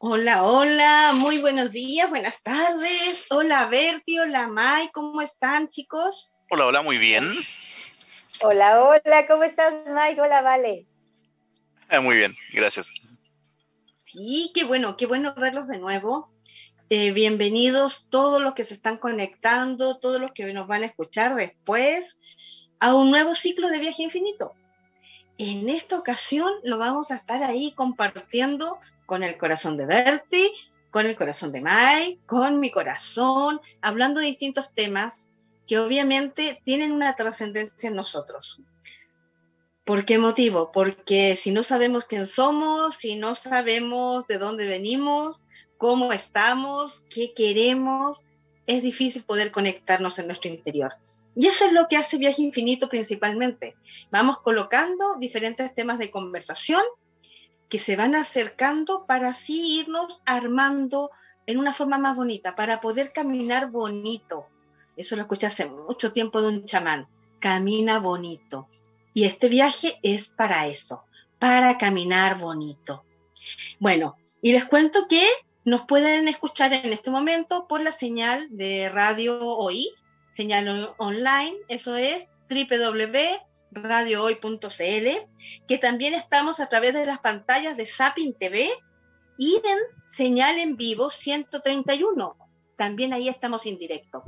[0.00, 3.26] Hola, hola, muy buenos días, buenas tardes.
[3.30, 6.36] Hola Berti, hola Mai, ¿cómo están chicos?
[6.50, 7.24] Hola, hola, muy bien.
[8.40, 10.20] Hola, hola, ¿cómo estás Mike?
[10.20, 10.86] Hola, Vale.
[11.88, 12.92] Ah, muy bien, gracias.
[14.00, 16.30] Sí, qué bueno, qué bueno verlos de nuevo.
[16.90, 21.34] Eh, bienvenidos todos los que se están conectando, todos los que nos van a escuchar
[21.34, 22.20] después,
[22.78, 24.54] a un nuevo ciclo de viaje infinito.
[25.38, 28.78] En esta ocasión lo vamos a estar ahí compartiendo
[29.08, 30.50] con el corazón de Bertie,
[30.90, 35.30] con el corazón de Mai, con mi corazón, hablando de distintos temas
[35.66, 38.60] que obviamente tienen una trascendencia en nosotros.
[39.86, 40.72] ¿Por qué motivo?
[40.72, 45.40] Porque si no sabemos quién somos, si no sabemos de dónde venimos,
[45.78, 48.24] cómo estamos, qué queremos,
[48.66, 50.94] es difícil poder conectarnos en nuestro interior.
[51.34, 53.74] Y eso es lo que hace Viaje Infinito principalmente.
[54.10, 56.82] Vamos colocando diferentes temas de conversación
[57.68, 61.10] que se van acercando para así irnos armando
[61.46, 64.46] en una forma más bonita, para poder caminar bonito.
[64.96, 67.08] Eso lo escuché hace mucho tiempo de un chamán.
[67.40, 68.66] Camina bonito.
[69.14, 71.04] Y este viaje es para eso,
[71.38, 73.04] para caminar bonito.
[73.78, 75.26] Bueno, y les cuento que
[75.64, 79.88] nos pueden escuchar en este momento por la señal de radio hoy,
[80.28, 85.08] señal online, eso es www radiohoy.cl,
[85.66, 88.70] que también estamos a través de las pantallas de Sapin TV
[89.38, 92.36] y en señal en vivo 131.
[92.76, 94.22] También ahí estamos en directo.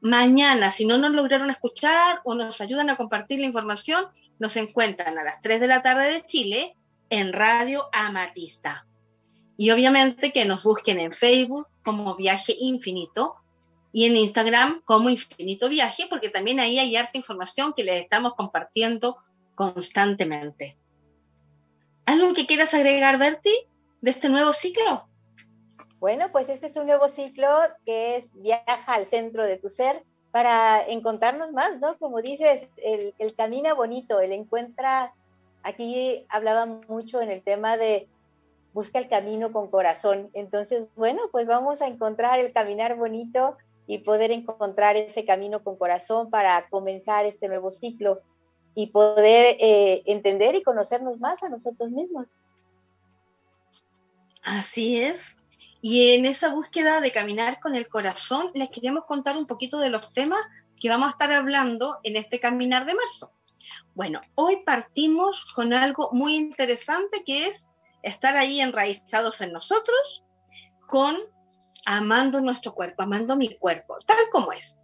[0.00, 4.06] Mañana, si no nos lograron escuchar o nos ayudan a compartir la información,
[4.38, 6.76] nos encuentran a las 3 de la tarde de Chile
[7.10, 8.86] en Radio Amatista.
[9.56, 13.34] Y obviamente que nos busquen en Facebook como Viaje Infinito
[13.92, 18.34] y en Instagram como Infinito Viaje, porque también ahí hay harta información que les estamos
[18.34, 19.16] compartiendo
[19.54, 20.76] constantemente.
[22.06, 23.52] ¿Algo que quieras agregar, Berti,
[24.00, 25.08] de este nuevo ciclo?
[25.98, 27.48] Bueno, pues este es un nuevo ciclo
[27.84, 31.98] que es viaja al centro de tu ser para encontrarnos más, ¿no?
[31.98, 35.12] Como dices, el, el camina bonito, el encuentra,
[35.62, 38.08] aquí hablaba mucho en el tema de
[38.72, 40.30] busca el camino con corazón.
[40.34, 43.56] Entonces, bueno, pues vamos a encontrar el caminar bonito
[43.88, 48.20] y poder encontrar ese camino con corazón para comenzar este nuevo ciclo
[48.74, 52.28] y poder eh, entender y conocernos más a nosotros mismos.
[54.44, 55.38] Así es.
[55.80, 59.88] Y en esa búsqueda de caminar con el corazón, les queremos contar un poquito de
[59.88, 60.40] los temas
[60.78, 63.32] que vamos a estar hablando en este caminar de marzo.
[63.94, 67.68] Bueno, hoy partimos con algo muy interesante que es
[68.02, 70.24] estar ahí enraizados en nosotros
[70.86, 71.16] con
[71.90, 74.78] amando nuestro cuerpo, amando mi cuerpo, tal como es.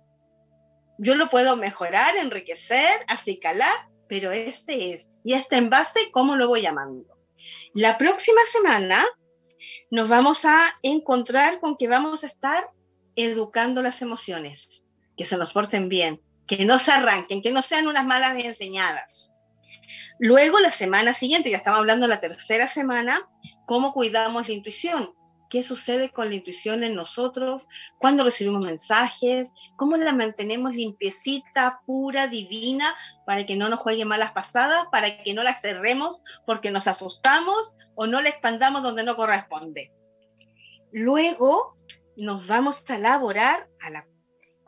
[0.96, 5.20] Yo lo puedo mejorar, enriquecer, acicalar, pero este es.
[5.22, 7.18] Y este envase, ¿cómo lo voy amando?
[7.74, 9.04] La próxima semana
[9.90, 12.70] nos vamos a encontrar con que vamos a estar
[13.16, 17.86] educando las emociones, que se nos porten bien, que no se arranquen, que no sean
[17.86, 19.30] unas malas enseñadas.
[20.18, 23.28] Luego, la semana siguiente, ya estamos hablando de la tercera semana,
[23.66, 25.14] cómo cuidamos la intuición
[25.54, 27.68] qué sucede con la intuición en nosotros,
[28.00, 32.92] cuando recibimos mensajes, cómo la mantenemos limpiecita, pura, divina,
[33.24, 37.72] para que no nos juegue malas pasadas, para que no la cerremos porque nos asustamos
[37.94, 39.92] o no la expandamos donde no corresponde.
[40.90, 41.76] Luego
[42.16, 43.70] nos vamos a elaborar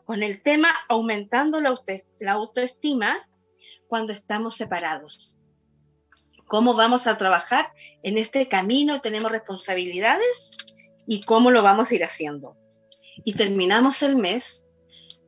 [0.05, 1.75] con el tema aumentando la,
[2.21, 3.27] la autoestima
[3.89, 5.37] cuando estamos separados.
[6.45, 7.73] ¿Cómo vamos a trabajar
[8.03, 9.01] en este camino?
[9.01, 10.55] ¿Tenemos responsabilidades?
[11.07, 12.57] Y cómo lo vamos a ir haciendo.
[13.23, 14.67] Y terminamos el mes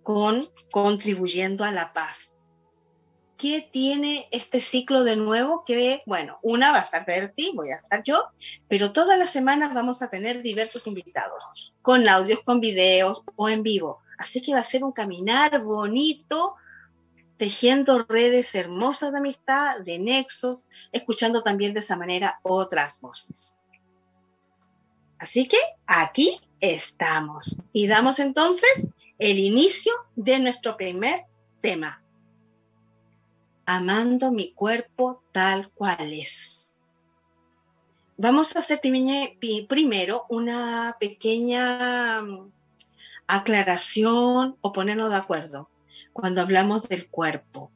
[0.03, 2.35] con contribuyendo a la paz.
[3.37, 5.63] ¿Qué tiene este ciclo de nuevo?
[5.65, 8.27] Que, bueno, una va a estar Berti, voy a estar yo,
[8.67, 11.45] pero todas las semanas vamos a tener diversos invitados,
[11.81, 13.99] con audios, con videos o en vivo.
[14.17, 16.55] Así que va a ser un caminar bonito,
[17.37, 23.58] tejiendo redes hermosas de amistad, de nexos, escuchando también de esa manera otras voces.
[25.19, 28.87] Así que aquí estamos y damos entonces
[29.17, 31.25] el inicio de nuestro primer
[31.61, 32.01] tema.
[33.65, 36.79] Amando mi cuerpo tal cual es.
[38.17, 42.51] Vamos a hacer primero una pequeña mm,
[43.27, 45.69] aclaración o ponernos de acuerdo
[46.13, 47.71] cuando hablamos del cuerpo.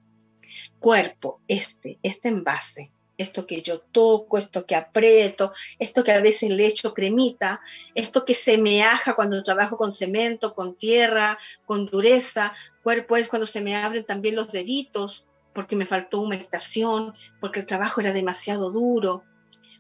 [0.79, 6.49] Cuerpo, este, este envase, esto que yo toco, esto que aprieto, esto que a veces
[6.49, 7.61] le echo cremita,
[7.95, 12.53] esto que se me aja cuando trabajo con cemento, con tierra, con dureza.
[12.81, 17.65] Cuerpo es cuando se me abren también los deditos porque me faltó humectación, porque el
[17.65, 19.23] trabajo era demasiado duro.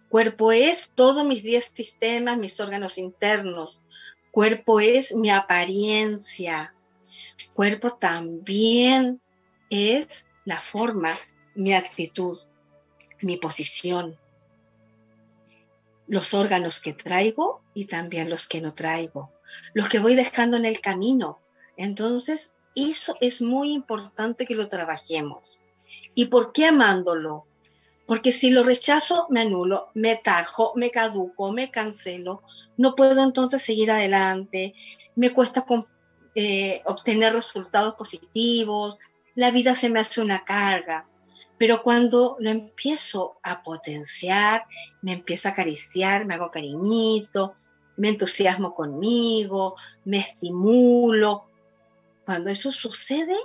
[0.07, 3.81] Cuerpo es todos mis diez sistemas, mis órganos internos.
[4.31, 6.75] Cuerpo es mi apariencia.
[7.55, 9.19] Cuerpo también
[9.69, 11.11] es la forma,
[11.55, 12.37] mi actitud,
[13.23, 14.17] mi posición,
[16.07, 19.31] los órganos que traigo y también los que no traigo,
[19.73, 21.39] los que voy dejando en el camino.
[21.77, 25.59] Entonces, eso es muy importante que lo trabajemos.
[26.15, 27.45] ¿Y por qué amándolo?
[28.05, 32.43] Porque si lo rechazo, me anulo, me tajo, me caduco, me cancelo,
[32.77, 34.73] no puedo entonces seguir adelante,
[35.15, 35.65] me cuesta
[36.35, 38.99] eh, obtener resultados positivos,
[39.35, 41.07] la vida se me hace una carga.
[41.63, 44.65] Pero cuando lo empiezo a potenciar,
[45.01, 47.53] me empiezo a acariciar, me hago cariñito,
[47.95, 51.45] me entusiasmo conmigo, me estimulo.
[52.25, 53.37] Cuando eso sucede,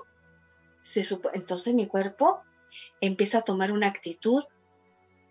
[1.32, 2.41] entonces mi cuerpo
[3.00, 4.43] empieza a tomar una actitud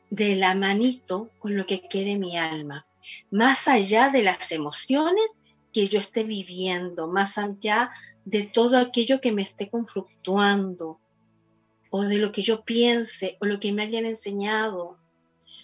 [0.10, 2.86] de la manito con lo que quiere mi alma,
[3.30, 5.36] más allá de las emociones
[5.74, 7.92] que yo esté viviendo, más allá
[8.24, 11.01] de todo aquello que me esté conflictuando,
[11.89, 14.98] o de lo que yo piense o lo que me hayan enseñado.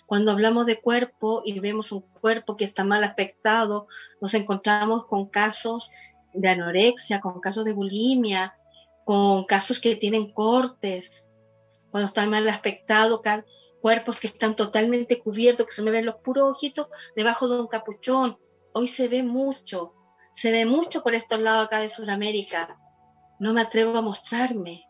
[0.06, 3.88] Cuando hablamos de cuerpo y vemos un cuerpo que está mal aspectado,
[4.22, 5.92] nos encontramos con casos
[6.34, 8.54] de anorexia, con casos de bulimia,
[9.06, 11.32] con casos que tienen cortes,
[11.92, 13.22] cuando están mal aspectados,
[13.82, 17.68] cuerpos que están totalmente cubiertos, que se me ven los puros ojitos debajo de un
[17.68, 18.38] capuchón.
[18.74, 19.94] Hoy se ve mucho,
[20.32, 22.80] se ve mucho por estos lados acá de Sudamérica.
[23.40, 24.86] No me atrevo a mostrarme,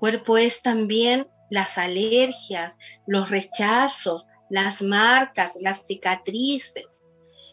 [0.00, 7.06] Cuerpo es también las alergias, los rechazos, las marcas, las cicatrices.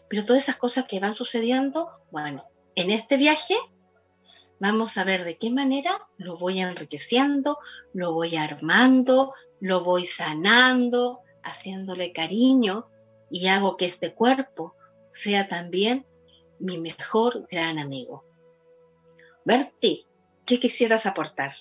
[0.08, 3.54] Pero todas esas cosas que van sucediendo, bueno, en este viaje
[4.58, 7.58] vamos a ver de qué manera lo voy enriqueciendo,
[7.92, 12.88] lo voy armando, lo voy sanando, haciéndole cariño
[13.30, 14.74] y hago que este cuerpo
[15.10, 16.06] sea también
[16.58, 18.24] mi mejor gran amigo.
[19.44, 20.06] Berti,
[20.46, 21.52] ¿qué quisieras aportar?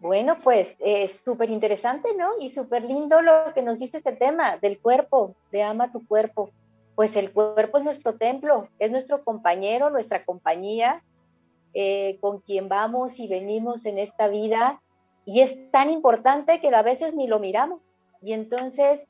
[0.00, 2.30] Bueno, pues es súper interesante, ¿no?
[2.40, 6.50] Y súper lindo lo que nos dice este tema del cuerpo, de ama tu cuerpo.
[6.94, 11.02] Pues el cuerpo es nuestro templo, es nuestro compañero, nuestra compañía,
[11.74, 14.80] eh, con quien vamos y venimos en esta vida.
[15.24, 17.90] Y es tan importante que a veces ni lo miramos.
[18.22, 19.04] Y entonces,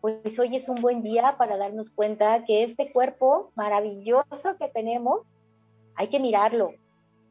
[0.00, 5.22] pues hoy es un buen día para darnos cuenta que este cuerpo maravilloso que tenemos,
[5.96, 6.74] hay que mirarlo,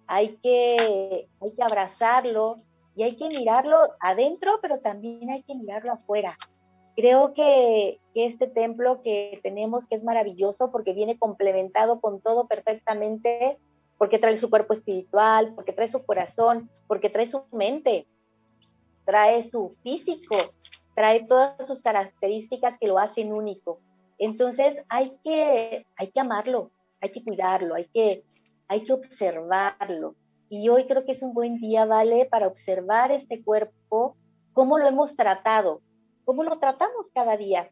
[0.08, 2.58] hay que, hay que abrazarlo,
[2.98, 6.36] y hay que mirarlo adentro, pero también hay que mirarlo afuera.
[6.96, 13.60] Creo que, este templo que tenemos, que es maravilloso porque viene complementado con todo perfectamente,
[14.00, 18.08] porque trae su cuerpo espiritual, porque trae su corazón, porque trae su mente,
[19.06, 20.36] trae su físico,
[20.96, 23.80] trae todas sus características que lo hacen único.
[24.18, 28.24] Entonces hay que, hay que amarlo, hay que cuidarlo, hay que,
[28.68, 30.16] hay que observarlo.
[30.50, 32.26] Y hoy creo que es un buen día, ¿vale?
[32.26, 34.16] Para observar este cuerpo,
[34.54, 35.82] cómo lo hemos tratado,
[36.26, 37.70] cómo lo tratamos cada día.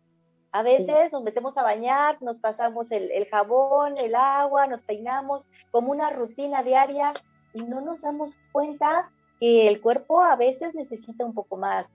[0.51, 5.91] A veces nos metemos a bañar, nos pasamos el, jabón, el agua, nos peinamos como
[5.91, 7.11] una rutina diaria
[7.53, 11.87] y no nos damos cuenta que el cuerpo a veces necesita un poco más,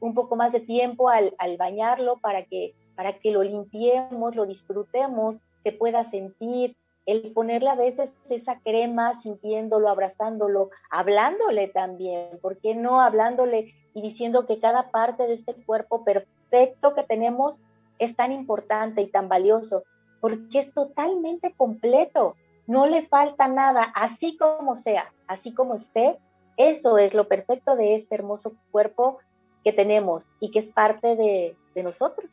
[0.00, 4.46] un poco más de tiempo al, al bañarlo para que, para que lo limpiemos, lo
[4.46, 12.58] disfrutemos, que pueda sentir, el ponerle a veces esa crema, sintiéndolo, abrazándolo, hablándole también, ¿por
[12.58, 17.58] qué no hablándole y diciendo que cada parte de este cuerpo perfecto que tenemos
[17.98, 19.82] es tan importante y tan valioso?
[20.20, 22.36] Porque es totalmente completo,
[22.68, 26.18] no le falta nada, así como sea, así como esté,
[26.56, 29.18] eso es lo perfecto de este hermoso cuerpo
[29.64, 32.30] que tenemos y que es parte de, nosotros.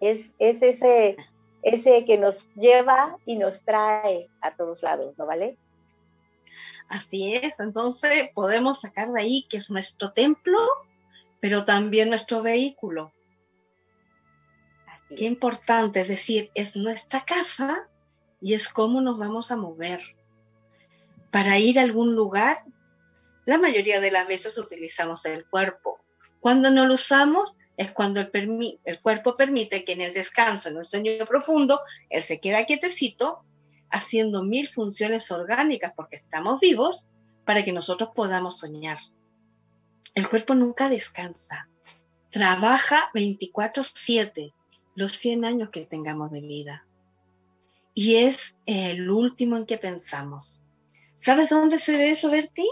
[0.00, 1.16] Es, es ese
[1.74, 5.56] ese que nos lleva y nos trae a todos lados, ¿no vale?
[6.88, 10.58] Así es, entonces podemos sacar de ahí que es nuestro templo,
[11.40, 13.12] pero también nuestro vehículo.
[15.14, 17.88] Qué importante, es decir, es nuestra casa
[18.40, 20.00] y es cómo nos vamos a mover.
[21.30, 22.64] Para ir a algún lugar,
[23.44, 25.98] la mayoría de las veces utilizamos el cuerpo.
[26.40, 30.76] Cuando no lo usamos, es cuando el, el cuerpo permite que en el descanso, en
[30.76, 31.80] un sueño profundo,
[32.10, 33.44] él se queda quietecito
[33.88, 37.08] haciendo mil funciones orgánicas porque estamos vivos
[37.46, 38.98] para que nosotros podamos soñar.
[40.16, 41.68] El cuerpo nunca descansa,
[42.30, 44.52] trabaja 24/7
[44.96, 46.84] los 100 años que tengamos de vida.
[47.94, 50.60] Y es el último en que pensamos.
[51.14, 52.68] ¿Sabes dónde se ve eso, Berti?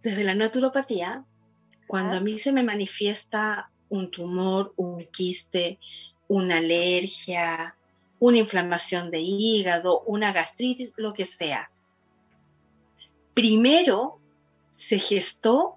[0.00, 1.26] Desde la naturopatía
[1.92, 5.78] cuando a mí se me manifiesta un tumor, un quiste,
[6.26, 7.76] una alergia,
[8.18, 11.70] una inflamación de hígado, una gastritis, lo que sea.
[13.34, 14.18] Primero
[14.70, 15.76] se gestó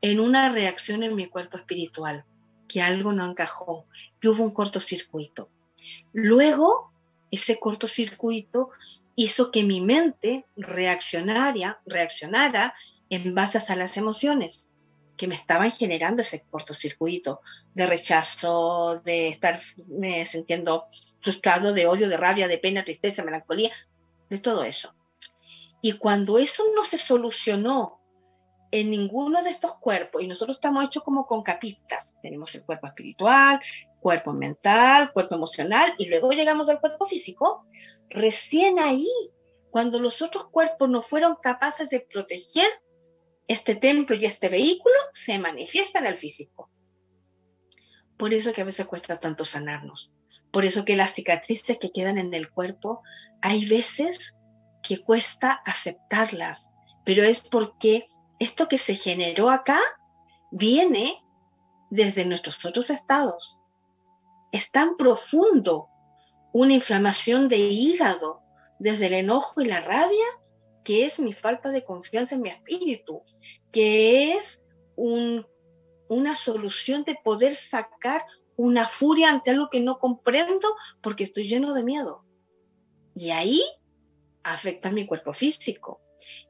[0.00, 2.24] en una reacción en mi cuerpo espiritual,
[2.66, 3.84] que algo no encajó,
[4.20, 5.48] y hubo un cortocircuito.
[6.12, 6.90] Luego,
[7.30, 8.70] ese cortocircuito
[9.14, 12.74] hizo que mi mente reaccionara, reaccionara
[13.10, 14.69] en base a las emociones
[15.20, 17.40] que me estaban generando ese cortocircuito
[17.74, 19.60] de rechazo, de estar
[19.90, 20.86] me sintiendo
[21.20, 23.70] frustrado, de odio, de rabia, de pena, tristeza, melancolía,
[24.30, 24.94] de todo eso.
[25.82, 28.00] Y cuando eso no se solucionó
[28.70, 32.86] en ninguno de estos cuerpos, y nosotros estamos hechos como con capitas, tenemos el cuerpo
[32.86, 33.60] espiritual,
[34.00, 37.66] cuerpo mental, cuerpo emocional, y luego llegamos al cuerpo físico,
[38.08, 39.06] recién ahí,
[39.70, 42.70] cuando los otros cuerpos no fueron capaces de proteger
[43.48, 46.70] este templo y este vehículo se manifiesta en el físico.
[48.16, 50.12] Por eso que a veces cuesta tanto sanarnos.
[50.50, 53.02] Por eso que las cicatrices que quedan en el cuerpo,
[53.40, 54.34] hay veces
[54.82, 56.72] que cuesta aceptarlas,
[57.04, 58.04] pero es porque
[58.38, 59.78] esto que se generó acá
[60.50, 61.22] viene
[61.90, 63.60] desde nuestros otros estados.
[64.52, 65.88] Es tan profundo
[66.52, 68.42] una inflamación de hígado
[68.78, 70.26] desde el enojo y la rabia
[70.84, 73.22] que es mi falta de confianza en mi espíritu,
[73.72, 74.64] que es
[74.96, 78.22] una solución de poder sacar
[78.56, 80.68] una furia ante algo que no comprendo
[81.00, 82.24] porque estoy lleno de miedo.
[83.14, 83.62] Y ahí
[84.42, 86.00] afecta mi cuerpo físico.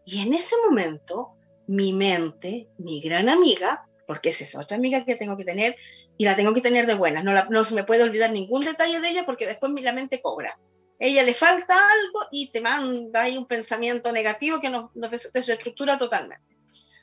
[0.04, 5.14] Y en ese momento, mi mente, mi gran amiga, porque es esa otra amiga que
[5.14, 5.76] tengo que tener
[6.18, 9.00] y la tengo que tener de buenas, no, no se me puede olvidar ningún detalle
[9.00, 10.58] de ella porque después la mente cobra
[11.00, 14.90] ella le falta algo y te manda ahí un pensamiento negativo que nos,
[15.33, 16.57] desestructura totalmente.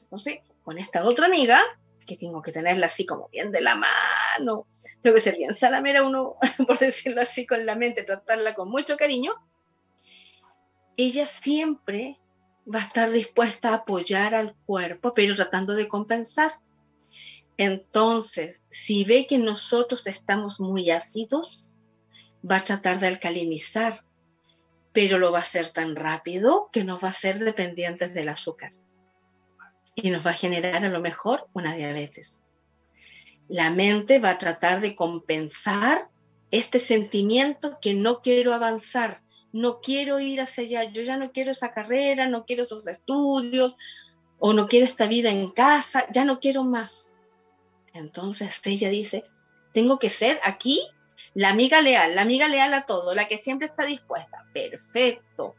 [0.03, 1.59] Entonces, con esta otra amiga,
[2.05, 4.67] que tengo que tenerla así como bien de la mano,
[5.01, 6.35] tengo que ser bien salamera uno,
[6.67, 9.33] por decirlo así, con la mente, tratarla con mucho cariño,
[10.95, 12.17] ella siempre
[12.71, 16.51] va a estar dispuesta a apoyar al cuerpo, pero tratando de compensar.
[17.57, 21.76] Entonces, si ve que nosotros estamos muy ácidos,
[22.49, 24.03] va a tratar de alcalinizar,
[24.93, 28.71] pero lo va a hacer tan rápido que nos va a hacer dependientes del azúcar
[29.95, 32.45] y nos va a generar a lo mejor una diabetes.
[33.47, 36.09] La mente va a tratar de compensar
[36.51, 41.51] este sentimiento que no quiero avanzar, no quiero ir hacia allá, yo ya no quiero
[41.51, 43.75] esa carrera, no quiero esos estudios
[44.39, 47.15] o no quiero esta vida en casa, ya no quiero más.
[47.93, 49.23] Entonces ella dice,
[49.73, 50.79] tengo que ser aquí
[51.37, 54.43] la amiga leal, la amiga leal a todo, la que siempre está dispuesta.
[54.55, 55.53] Perfecto.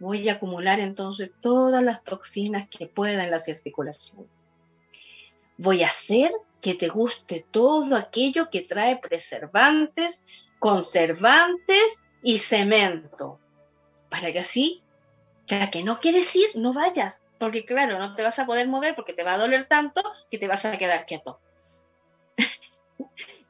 [0.00, 4.48] Voy a acumular entonces todas las toxinas que pueda en las articulaciones.
[5.56, 10.24] Voy a hacer que te guste todo aquello que trae preservantes,
[10.58, 13.38] conservantes y cemento.
[14.08, 14.82] Para que así,
[15.46, 17.22] ya que no quieres ir, no vayas.
[17.38, 20.38] Porque claro, no te vas a poder mover porque te va a doler tanto que
[20.38, 21.38] te vas a quedar quieto.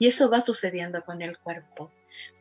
[0.01, 1.91] Y eso va sucediendo con el cuerpo.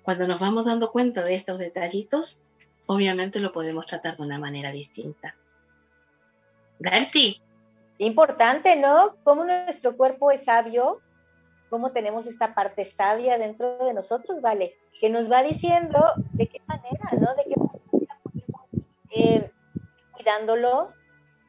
[0.01, 2.39] Cuando nos vamos dando cuenta de estos detallitos,
[2.85, 5.35] obviamente lo podemos tratar de una manera distinta.
[6.79, 7.41] Bertie.
[7.97, 9.17] Importante, ¿no?
[9.25, 11.01] Cómo nuestro cuerpo es sabio,
[11.69, 14.77] cómo tenemos esta parte sabia dentro de nosotros, ¿vale?
[14.97, 17.35] Que nos va diciendo de qué manera, ¿no?
[17.35, 18.17] De qué manera
[19.09, 19.51] eh,
[20.13, 20.93] cuidándolo,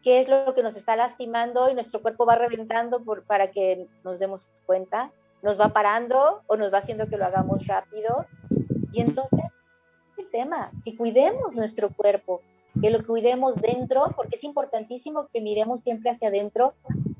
[0.02, 4.18] qué es lo que nos está lastimando y nuestro cuerpo va reventando para que nos
[4.18, 5.12] demos cuenta
[5.42, 8.26] nos va parando o nos va haciendo que lo hagamos rápido.
[8.92, 9.40] Y entonces,
[10.16, 12.42] el tema, que cuidemos nuestro cuerpo,
[12.80, 16.75] que lo cuidemos dentro, porque es importantísimo que miremos siempre hacia adentro,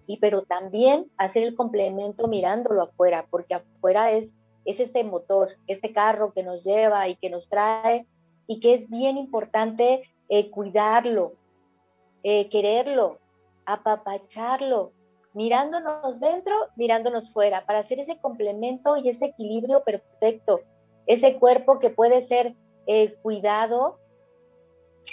[0.07, 4.33] y pero también hacer el complemento mirándolo afuera, porque afuera es,
[4.65, 8.07] es este motor, este carro que nos lleva y que nos trae,
[8.47, 11.35] y que es bien importante eh, cuidarlo,
[12.23, 13.19] eh, quererlo,
[13.65, 14.93] apapacharlo,
[15.33, 20.61] mirándonos dentro, mirándonos fuera, para hacer ese complemento y ese equilibrio perfecto,
[21.07, 22.55] ese cuerpo que puede ser
[22.87, 23.99] eh, cuidado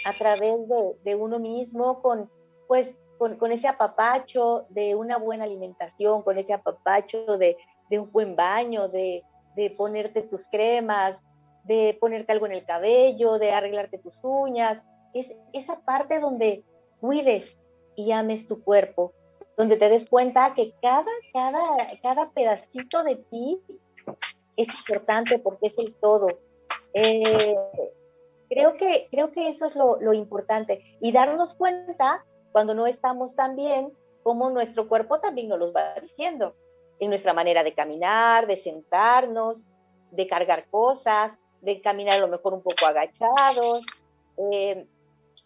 [0.05, 0.59] a través
[1.03, 2.29] de, uno mismo, con,
[2.67, 7.57] pues, con, ese apapacho de una buena alimentación, con ese apapacho de,
[7.91, 9.23] un buen baño, de,
[9.75, 11.19] ponerte tus cremas,
[11.63, 14.83] de ponerte algo en el cabello, de arreglarte tus uñas,
[15.13, 16.63] es esa parte donde
[16.99, 17.57] cuides
[17.95, 19.13] y ames tu cuerpo,
[19.57, 21.61] donde te des cuenta que cada, cada,
[22.01, 23.59] cada pedacito de ti
[24.55, 26.27] es importante porque es el todo.
[26.93, 27.55] Eh,
[28.49, 33.35] creo, que, creo que eso es lo, lo, importante y darnos cuenta cuando no estamos
[33.35, 33.91] tan bien,
[34.23, 36.55] como nuestro cuerpo también nos lo va diciendo.
[36.99, 39.61] en nuestra manera de caminar, de sentarnos,
[40.11, 43.85] de cargar cosas, de caminar a lo mejor un poco agachados,
[44.51, 44.87] eh,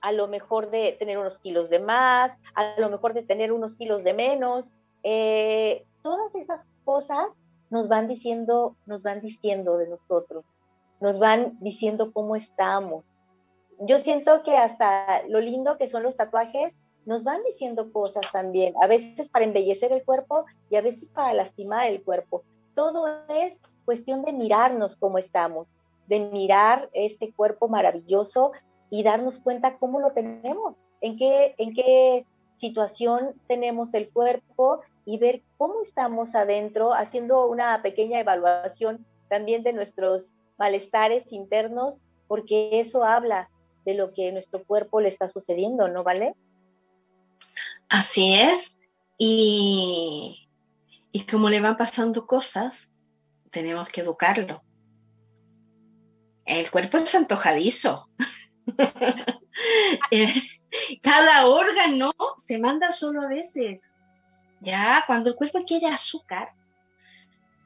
[0.02, 3.76] a lo mejor de tener unos kilos de más, a lo mejor de tener unos
[3.76, 4.74] kilos de menos.
[5.04, 7.40] Eh, todas esas cosas
[7.70, 10.44] nos van diciendo, nos van diciendo de nosotros,
[11.00, 13.06] nos van diciendo cómo estamos.
[13.80, 16.74] Yo siento que hasta lo lindo que son los tatuajes
[17.06, 21.34] nos van diciendo cosas también, a veces para embellecer el cuerpo y a veces para
[21.34, 22.44] lastimar el cuerpo.
[22.76, 23.56] Todo es
[23.86, 25.68] cuestión de mirarnos cómo estamos,
[26.08, 28.52] de mirar este cuerpo maravilloso
[28.92, 32.26] y darnos cuenta cómo lo tenemos, en qué, en qué
[32.58, 39.74] situación tenemos el cuerpo y ver cómo estamos adentro, haciendo una pequeña evaluación también de
[39.74, 43.50] nuestros malestares internos, porque eso habla
[43.86, 46.36] de lo que nuestro cuerpo le está sucediendo, ¿no vale?
[47.90, 48.78] Así es.
[49.18, 50.48] Y,
[51.12, 52.94] y como le van pasando cosas,
[53.52, 54.64] tenemos que educarlo.
[56.46, 58.10] El cuerpo es antojadizo.
[60.12, 60.34] Eh,
[61.02, 63.82] cada órgano se manda solo a veces.
[64.62, 66.54] Ya, cuando el cuerpo quiere azúcar,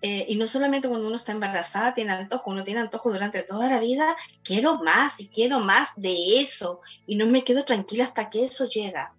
[0.02, 3.70] eh, y no solamente cuando uno está embarazada tiene antojo, uno tiene antojo durante toda
[3.70, 8.30] la vida, quiero más y quiero más de eso, y no me quedo tranquila hasta
[8.30, 9.14] que eso llega.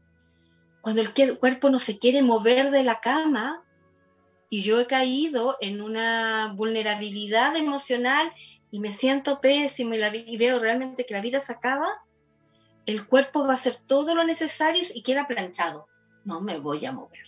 [0.82, 3.64] Cuando el cuerpo no se quiere mover de la cama,
[4.48, 8.32] y yo he caído en una vulnerabilidad emocional
[8.70, 11.86] y me siento pésimo y, la, y veo realmente que la vida se acaba,
[12.86, 15.88] el cuerpo va a hacer todo lo necesario y queda planchado.
[16.24, 17.24] No me voy a mover.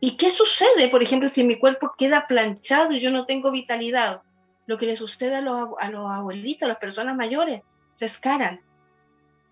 [0.00, 4.22] ¿Y qué sucede, por ejemplo, si mi cuerpo queda planchado y yo no tengo vitalidad?
[4.66, 8.60] Lo que le sucede a los, a los abuelitos, a las personas mayores, se escaran.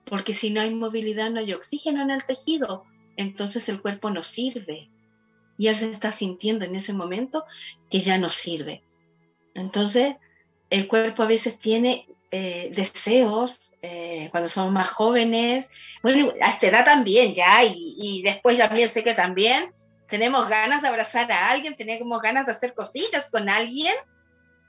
[0.04, 2.84] Porque si no hay movilidad, no hay oxígeno en el tejido.
[3.16, 4.90] Entonces el cuerpo no sirve
[5.58, 7.44] y él se está sintiendo en ese momento
[7.90, 8.82] que ya no sirve.
[9.54, 10.16] Entonces,
[10.72, 15.68] el cuerpo a veces tiene eh, deseos eh, cuando somos más jóvenes,
[16.02, 19.70] bueno, a esta edad también ya, y, después también sé que también
[20.08, 23.94] tenemos ganas de abrazar a alguien, tenemos ganas de hacer cositas con alguien,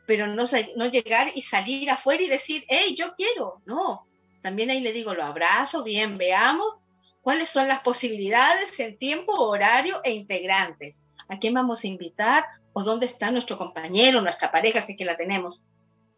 [0.06, 0.43] pero no,
[0.91, 4.06] llegar y salir afuera y decir, hey, yo quiero, no.
[4.41, 6.67] También ahí le digo, lo abrazo, bien, veamos
[7.21, 11.01] cuáles son las posibilidades en tiempo, horario e integrantes.
[11.30, 12.43] ¿A quién vamos a invitar?
[12.73, 15.63] ¿O dónde está nuestro compañero, nuestra pareja, si que la tenemos?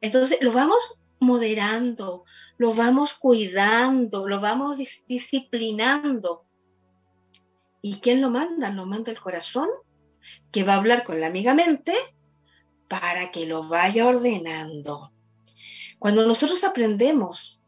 [0.01, 2.25] Entonces, lo vamos moderando,
[2.57, 4.77] lo vamos cuidando, lo vamos
[5.07, 6.45] disciplinando.
[7.81, 8.71] ¿Y quién lo manda?
[8.71, 9.69] Lo manda el corazón,
[10.51, 11.93] que va a hablar con la amiga mente
[12.87, 15.11] para que lo vaya ordenando.
[15.99, 17.63] Cuando nosotros aprendemos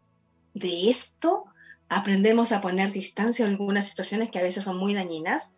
[0.54, 1.46] de esto,
[1.90, 5.56] aprendemos a poner distancia a algunas situaciones que a veces son muy dañinas,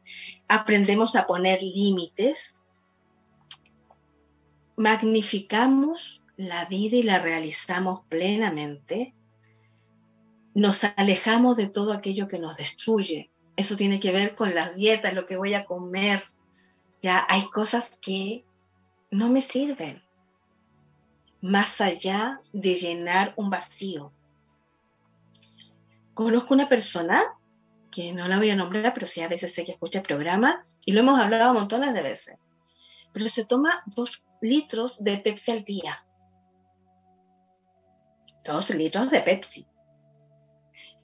[0.47, 2.63] aprendemos a poner límites,
[4.77, 9.13] magnificamos la vida y la realizamos plenamente,
[10.55, 13.29] nos alejamos de todo aquello que nos destruye.
[13.55, 16.23] Eso tiene que ver con las dietas, lo que voy a comer.
[16.99, 18.43] Ya hay cosas que
[19.11, 20.01] no me sirven,
[21.41, 24.11] más allá de llenar un vacío
[26.25, 27.23] conozco una persona
[27.91, 30.61] que no la voy a nombrar, pero sí a veces sé que escucha el programa
[30.85, 32.35] y lo hemos hablado montones de veces.
[33.13, 36.05] Pero se toma dos litros de Pepsi al día.
[38.49, 39.67] Dos litros de Pepsi.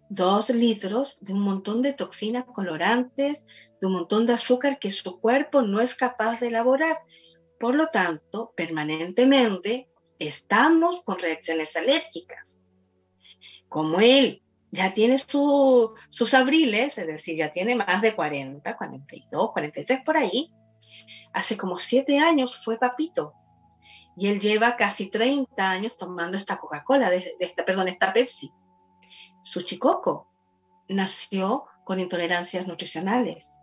[0.10, 3.46] Dos litros de un montón de toxinas colorantes,
[3.80, 6.98] de un montón de azúcar que su cuerpo no es capaz de elaborar.
[7.60, 12.62] Por lo tanto, permanentemente estamos con reacciones alérgicas.
[13.70, 20.00] Como él ya tiene sus abriles, es decir, ya tiene más de 40, 42, 43
[20.04, 20.52] por ahí.
[21.32, 23.36] Hace como siete años fue papito
[24.18, 28.52] y él lleva casi 30 años tomando esta Coca-Cola, esta, perdón, esta Pepsi.
[29.44, 30.30] Su chicoco
[30.88, 33.60] nació con intolerancias nutricionales.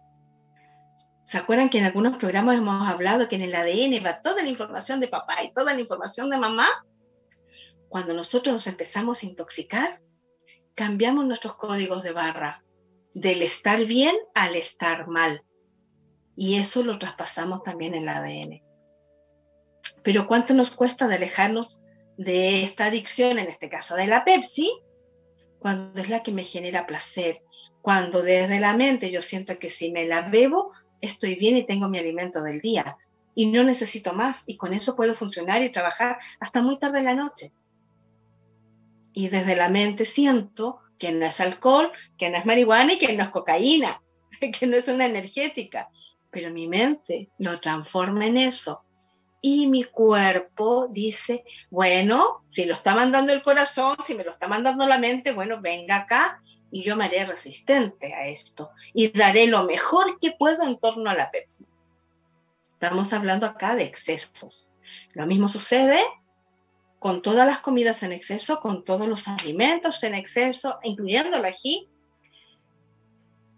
[1.25, 4.49] ¿Se acuerdan que en algunos programas hemos hablado que en el ADN va toda la
[4.49, 6.67] información de papá y toda la información de mamá?
[7.89, 10.03] Cuando nosotros nos empezamos a intoxicar,
[10.75, 12.65] cambiamos nuestros códigos de barra
[13.15, 15.45] del estar bien al estar mal.
[16.35, 18.62] Y eso lo traspasamos también en el ADN.
[20.03, 21.81] Pero ¿cuánto nos cuesta de alejarnos
[22.17, 24.71] de esta adicción, en este caso de la Pepsi,
[25.59, 27.43] cuando es la que me genera placer?
[27.81, 31.89] Cuando desde la mente yo siento que si me la bebo, estoy bien y tengo
[31.89, 32.97] mi alimento del día.
[33.35, 34.45] Y no necesito más.
[34.47, 37.53] Y con eso puedo funcionar y trabajar hasta muy tarde en la noche
[39.13, 43.13] y desde la mente siento que no es alcohol, que no es marihuana y que
[43.13, 44.03] no es cocaína,
[44.59, 45.91] que no es una energética.
[46.31, 48.85] pero mi mente lo transforma en eso.
[49.43, 54.47] Y mi cuerpo dice, bueno, si lo está mandando el corazón, si me lo está
[54.47, 59.49] mandando la mente, bueno, venga acá y yo me haré resistente a esto y daré
[59.49, 61.67] lo mejor que puedo en torno a la Pepsi.
[62.69, 64.73] Estamos hablando acá de excesos.
[65.13, 66.01] Lo mismo sucede
[66.99, 71.89] con todas las comidas en exceso, con todos los alimentos en exceso, incluyendo el ají,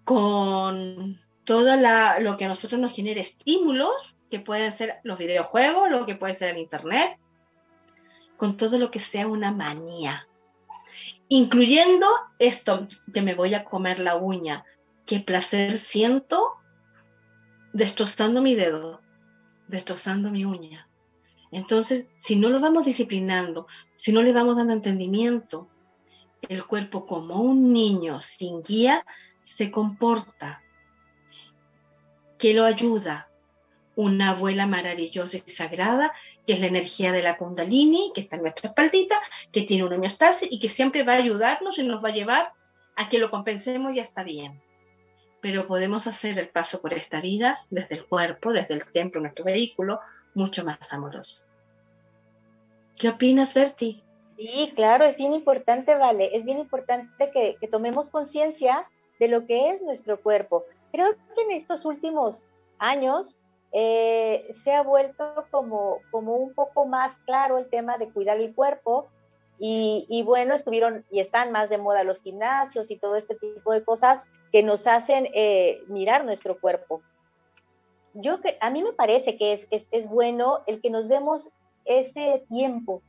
[0.05, 1.77] con todo
[2.21, 6.35] lo que a nosotros nos genera estímulos, que pueden ser los videojuegos, lo que puede
[6.35, 7.19] ser el Internet,
[8.37, 10.27] con todo lo que sea una manía,
[11.29, 12.07] incluyendo
[12.39, 14.65] esto que me voy a comer la uña,
[15.07, 16.57] qué placer siento
[17.73, 19.01] destrozando mi dedo,
[19.69, 20.89] destrozando mi uña.
[21.53, 25.69] Entonces, si no lo vamos disciplinando, si no le vamos dando entendimiento,
[26.49, 29.07] el cuerpo como un niño sin guía
[29.45, 30.64] se comporta,
[32.39, 33.29] que lo ayuda.
[33.97, 36.13] Una abuela maravillosa y sagrada,
[36.47, 39.17] que es la energía de la kundalini, que está en nuestra espaldita,
[39.53, 42.53] que tiene una homeostasis y que siempre va a ayudarnos y nos va a llevar
[42.97, 44.61] a que lo compensemos y está bien.
[45.41, 49.45] Pero podemos hacer el paso por esta vida desde el cuerpo, desde el templo, nuestro
[49.45, 50.01] vehículo,
[50.35, 51.45] mucho más amoroso.
[52.97, 54.03] ¿Qué opinas, Berti?
[54.37, 59.71] Sí, claro, es bien importante, Vale, es bien importante que tomemos conciencia de lo que
[59.71, 60.65] es nuestro cuerpo.
[60.95, 62.41] Creo que en estos últimos
[62.79, 63.35] años
[63.73, 68.55] eh, se ha vuelto como, como un poco más claro el tema de cuidar el
[68.55, 69.09] cuerpo
[69.59, 73.73] y, y, bueno, estuvieron y están más de moda los gimnasios y todo este tipo
[73.73, 77.03] de cosas que nos hacen eh, mirar nuestro cuerpo.
[78.13, 81.45] Yo a mí me parece que es, es, es bueno el que nos demos
[81.87, 83.03] ese tiempo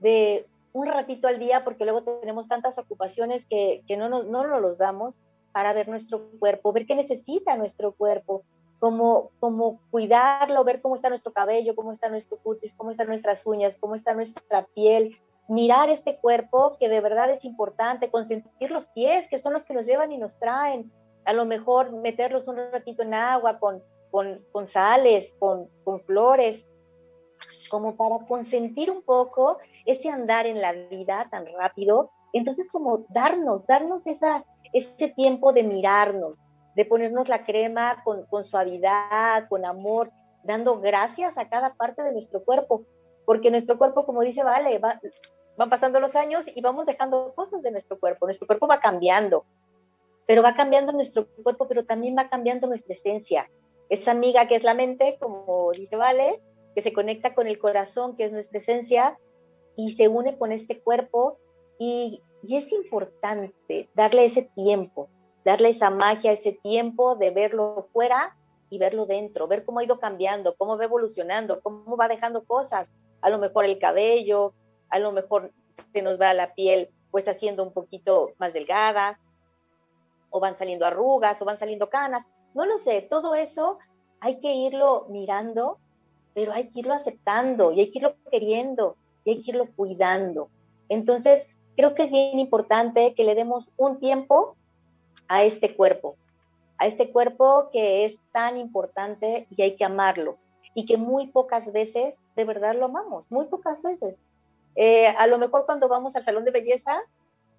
[0.00, 4.46] de un ratito al día, porque luego tenemos tantas ocupaciones que, que no, nos, no
[4.46, 5.16] nos los damos,
[5.52, 8.42] para ver nuestro cuerpo, ver qué necesita nuestro cuerpo,
[8.78, 13.46] cómo, cómo cuidarlo, ver cómo está nuestro cabello, cómo está nuestro cutis, cómo están nuestras
[13.46, 15.16] uñas, cómo está nuestra piel,
[15.48, 19.74] mirar este cuerpo que de verdad es importante, consentir los pies, que son los que
[19.74, 20.90] nos llevan y nos traen,
[21.24, 26.68] a lo mejor meterlos un ratito en agua con, con, con sales, con, con flores,
[27.70, 33.66] como para consentir un poco ese andar en la vida tan rápido, entonces como darnos,
[33.66, 36.38] darnos esa, ese tiempo de mirarnos,
[36.74, 40.10] de ponernos la crema con, suavidad, con amor,
[40.42, 42.84] dando gracias a cada parte de nuestro cuerpo,
[43.24, 45.00] porque nuestro cuerpo, como dice Vale, va,
[45.56, 49.44] van pasando los años y vamos dejando cosas de nuestro cuerpo, nuestro cuerpo va cambiando,
[50.26, 53.50] pero va cambiando nuestro cuerpo, pero también va cambiando nuestra esencia.
[53.88, 56.40] Esa amiga que es la mente, como dice Vale,
[56.74, 59.18] que se conecta con el corazón, que es nuestra esencia,
[59.76, 61.38] y se une con este cuerpo
[61.78, 65.08] y y es importante darle ese tiempo,
[65.44, 68.36] darle esa magia, ese tiempo de verlo fuera
[68.68, 72.88] y verlo dentro, ver cómo ha ido cambiando, cómo va evolucionando, cómo va dejando cosas.
[73.20, 74.54] A lo mejor el cabello,
[74.88, 75.52] a lo mejor
[75.92, 79.20] se nos va la piel pues haciendo un poquito más delgada,
[80.30, 82.26] o van saliendo arrugas, o van saliendo canas.
[82.54, 83.78] No lo sé, todo eso
[84.18, 85.78] hay que irlo mirando,
[86.34, 90.48] pero hay que irlo aceptando y hay que irlo queriendo y hay que irlo cuidando.
[90.88, 94.56] Entonces, creo que es bien importante que le demos un tiempo
[95.28, 96.16] a este cuerpo,
[96.78, 100.36] a este cuerpo que es tan importante y hay que amarlo
[100.74, 104.18] y que muy pocas veces de verdad lo amamos, muy pocas veces.
[104.74, 107.02] Eh, a lo mejor cuando vamos al salón de belleza,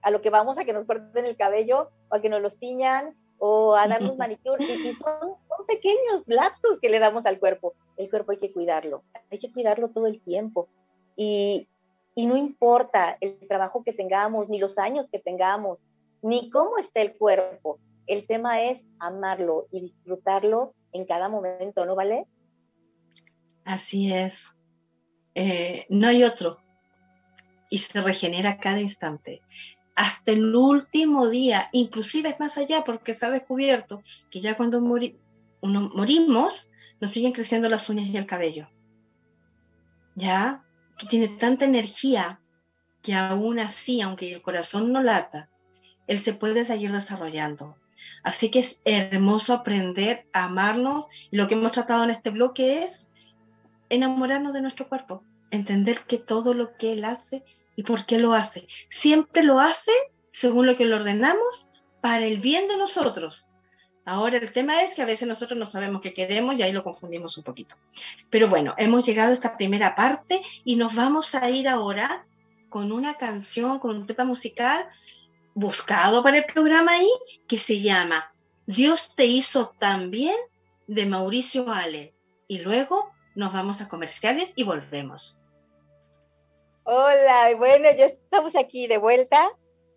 [0.01, 2.57] a lo que vamos a que nos corten el cabello o a que nos los
[2.57, 7.73] tiñan o a darnos manicure, y, son, son, pequeños lapsos que le damos al cuerpo.
[7.97, 10.67] El cuerpo hay que cuidarlo, hay que cuidarlo todo el tiempo.
[11.15, 11.67] Y,
[12.15, 15.79] y no importa el trabajo que tengamos, ni los años que tengamos,
[16.21, 17.79] ni cómo esté el cuerpo.
[18.07, 22.25] El tema es amarlo y disfrutarlo en cada momento, ¿no vale?
[23.65, 24.55] Así es.
[25.35, 26.59] Eh, no hay otro.
[27.69, 29.41] Y se regenera cada instante.
[29.95, 34.81] Hasta el último día, inclusive es más allá porque se ha descubierto que ya cuando
[34.81, 38.67] morimos, nos siguen creciendo las uñas y el cabello.
[40.15, 40.63] ¿Ya?
[41.03, 42.39] Que tiene tanta energía
[43.01, 45.49] que aún así, aunque el corazón no lata,
[46.07, 47.77] él se puede seguir desarrollando.
[48.23, 51.07] Así que es hermoso aprender a amarnos.
[51.31, 53.07] lo que hemos tratado en este bloque es
[53.89, 57.43] enamorarnos de nuestro cuerpo, entender que todo lo que él hace
[57.75, 59.91] y por qué lo hace, siempre lo hace
[60.31, 61.67] según lo que le ordenamos
[62.01, 63.47] para el bien de nosotros,
[64.05, 66.83] Ahora el tema es que a veces nosotros no sabemos qué queremos y ahí lo
[66.83, 67.75] confundimos un poquito.
[68.29, 72.25] Pero bueno, hemos llegado a esta primera parte y nos vamos a ir ahora
[72.69, 74.85] con una canción, con un tema musical
[75.53, 77.09] buscado para el programa ahí,
[77.47, 78.29] que se llama
[78.65, 80.35] Dios te hizo tan bien,
[80.87, 82.13] de Mauricio Ale.
[82.47, 85.39] Y luego nos vamos a comerciales y volvemos.
[86.83, 89.49] Hola, bueno, ya estamos aquí de vuelta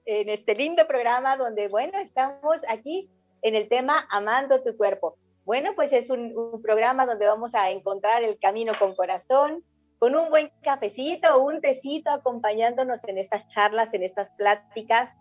[0.05, 3.11] en este lindo programa donde, bueno, estamos aquí
[3.47, 5.17] en el tema Amando tu cuerpo.
[5.45, 9.63] Bueno, pues es un, programa donde vamos a encontrar el camino con corazón,
[10.01, 15.15] con un buen cafecito, un tecito acompañándonos en estas charlas, en estas pláticas,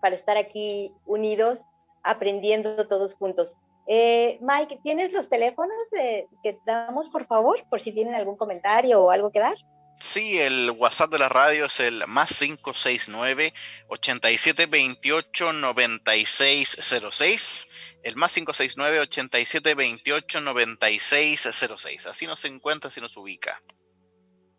[0.00, 1.60] para estar aquí unidos,
[2.02, 3.54] aprendiendo todos juntos.
[3.86, 9.10] Eh, Mike, ¿tienes los teléfonos que damos, por favor, por si tienen algún comentario o
[9.10, 9.56] algo que dar?
[9.98, 13.52] Sí, el WhatsApp de la radio es el más 569
[13.88, 17.98] 8728 9606.
[18.02, 22.06] El más 569 8728 9606.
[22.06, 23.62] Así nos encuentra, así nos ubica.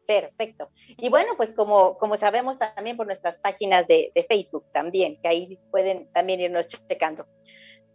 [0.07, 0.69] Perfecto.
[0.97, 5.59] Y bueno, pues como, como sabemos también por nuestras páginas de, Facebook también, que ahí
[5.71, 7.25] pueden también irnos checando.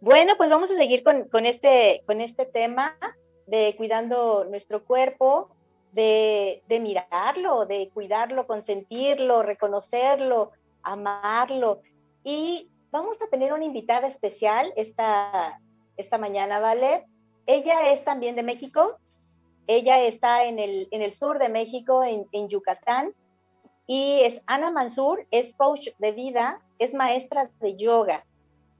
[0.01, 2.97] Bueno, pues vamos a seguir con, con, este, con este tema
[3.47, 5.55] de cuidando nuestro cuerpo,
[5.91, 10.51] de, mirarlo, de cuidarlo, consentirlo, reconocerlo,
[10.83, 11.81] amarlo.
[12.23, 15.59] Y vamos a tener una invitada especial esta,
[15.97, 17.05] esta mañana, ¿vale?
[17.45, 18.97] Ella es también de México,
[19.67, 23.13] ella está en el, en el sur de México, en, en, Yucatán,
[23.87, 28.25] y es Ana Mansur, es coach de vida, es maestra de yoga.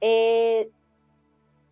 [0.00, 0.70] Eh,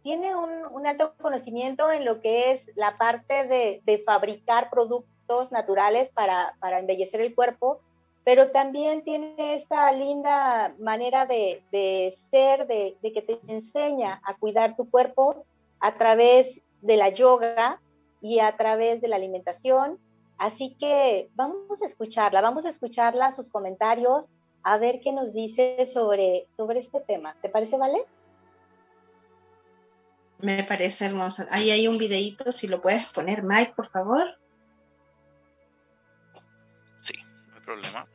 [0.03, 5.20] tiene un, un, alto conocimiento en lo que es la parte de, de fabricar productos
[5.51, 7.81] naturales para, para, embellecer el cuerpo,
[8.25, 14.35] pero también tiene esta linda manera de, de ser, de, de que te enseña a
[14.35, 15.45] cuidar tu cuerpo
[15.81, 17.81] a través de la yoga,
[18.21, 19.99] y a través de la alimentación.
[20.39, 24.27] Así que vamos a escucharla, vamos a escucharla, sus comentarios,
[24.63, 27.35] a ver qué nos dice sobre, sobre este tema.
[27.43, 28.05] ¿Te parece, Vale?
[30.39, 31.45] Me parece hermoso.
[31.51, 34.40] Ahí hay un videíto, si lo puedes poner, Mike, por favor.
[37.71, 38.07] Problema.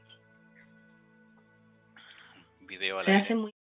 [2.67, 3.51] Video Se hace muy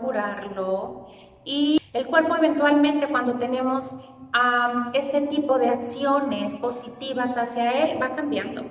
[0.00, 1.08] curarlo
[1.44, 8.14] y el cuerpo eventualmente cuando tenemos um, este tipo de acciones positivas hacia él va
[8.14, 8.62] cambiando.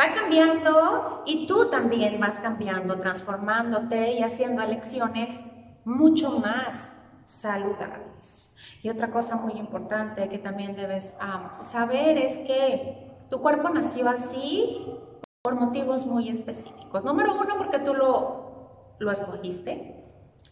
[0.00, 5.44] Va cambiando y tú también vas cambiando, transformándote y haciendo elecciones
[5.84, 8.07] mucho más saludables.
[8.82, 11.16] Y otra cosa muy importante que también debes
[11.62, 14.86] saber es que tu cuerpo nació así
[15.42, 17.04] por motivos muy específicos.
[17.04, 19.98] Número uno, porque tú lo, lo escogiste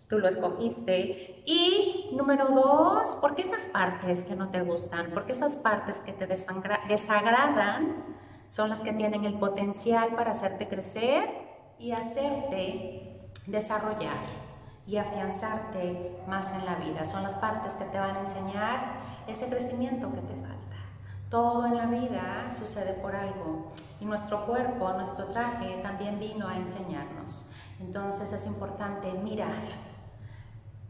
[0.08, 1.42] tú lo escogiste.
[1.46, 6.26] Y número dos, porque esas partes que no te gustan, porque esas partes que te
[6.26, 8.16] desagradan
[8.48, 11.28] son las que tienen el potencial para hacerte crecer
[11.78, 14.45] y hacerte desarrollar
[14.86, 17.04] y afianzarte más en la vida.
[17.04, 20.76] Son las partes que te van a enseñar ese crecimiento que te falta.
[21.30, 26.56] Todo en la vida sucede por algo y nuestro cuerpo, nuestro traje también vino a
[26.56, 27.50] enseñarnos.
[27.80, 29.96] Entonces es importante mirar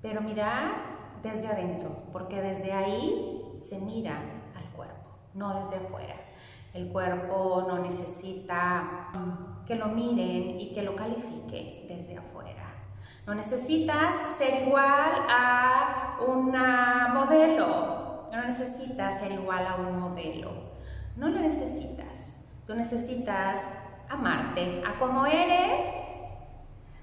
[0.07, 0.71] pero mirar
[1.21, 4.21] desde adentro, porque desde ahí se mira
[4.55, 6.15] al cuerpo, no desde afuera.
[6.73, 9.11] El cuerpo no necesita
[9.67, 12.56] que lo miren y que lo califique desde afuera.
[13.27, 20.53] No necesitas ser igual a una modelo, no necesitas ser igual a un modelo,
[21.17, 22.45] no lo necesitas.
[22.69, 23.69] Tú necesitas
[24.09, 25.85] amarte a como eres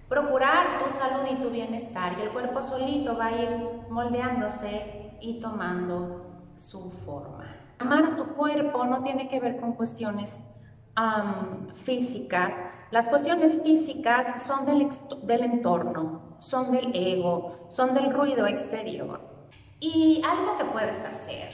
[0.08, 3.50] procurar tu salud y tu bienestar y el cuerpo solito va a ir
[3.90, 7.54] moldeándose y tomando su forma.
[7.80, 10.53] Amar a tu cuerpo no tiene que ver con cuestiones
[11.74, 12.56] físicas.
[12.92, 14.90] Las cuestiones físicas son del,
[15.24, 19.20] del entorno, son del ego, son del ruido exterior.
[19.80, 21.50] Y algo que puedes hacer,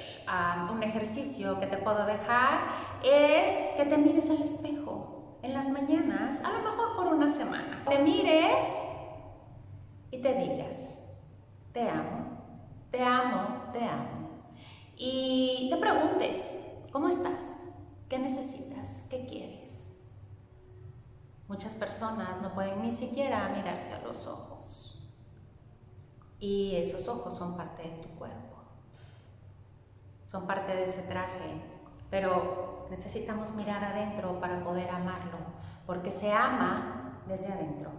[0.71, 2.59] un ejercicio que te puedo dejar,
[3.03, 7.83] es que te mires al espejo en las mañanas, a lo mejor por una semana.
[7.89, 8.79] Te mires
[10.11, 11.07] y te digas,
[11.71, 12.37] te amo,
[12.91, 14.29] te amo, te amo.
[14.95, 17.73] Y te preguntes, ¿cómo estás?
[18.09, 18.68] ¿Qué necesitas?
[19.09, 20.01] ¿Qué quieres?
[21.47, 25.09] Muchas personas no pueden ni siquiera mirarse a los ojos.
[26.39, 28.57] Y esos ojos son parte de tu cuerpo.
[30.25, 31.61] Son parte de ese traje.
[32.09, 35.37] Pero necesitamos mirar adentro para poder amarlo,
[35.85, 37.91] porque se ama desde adentro.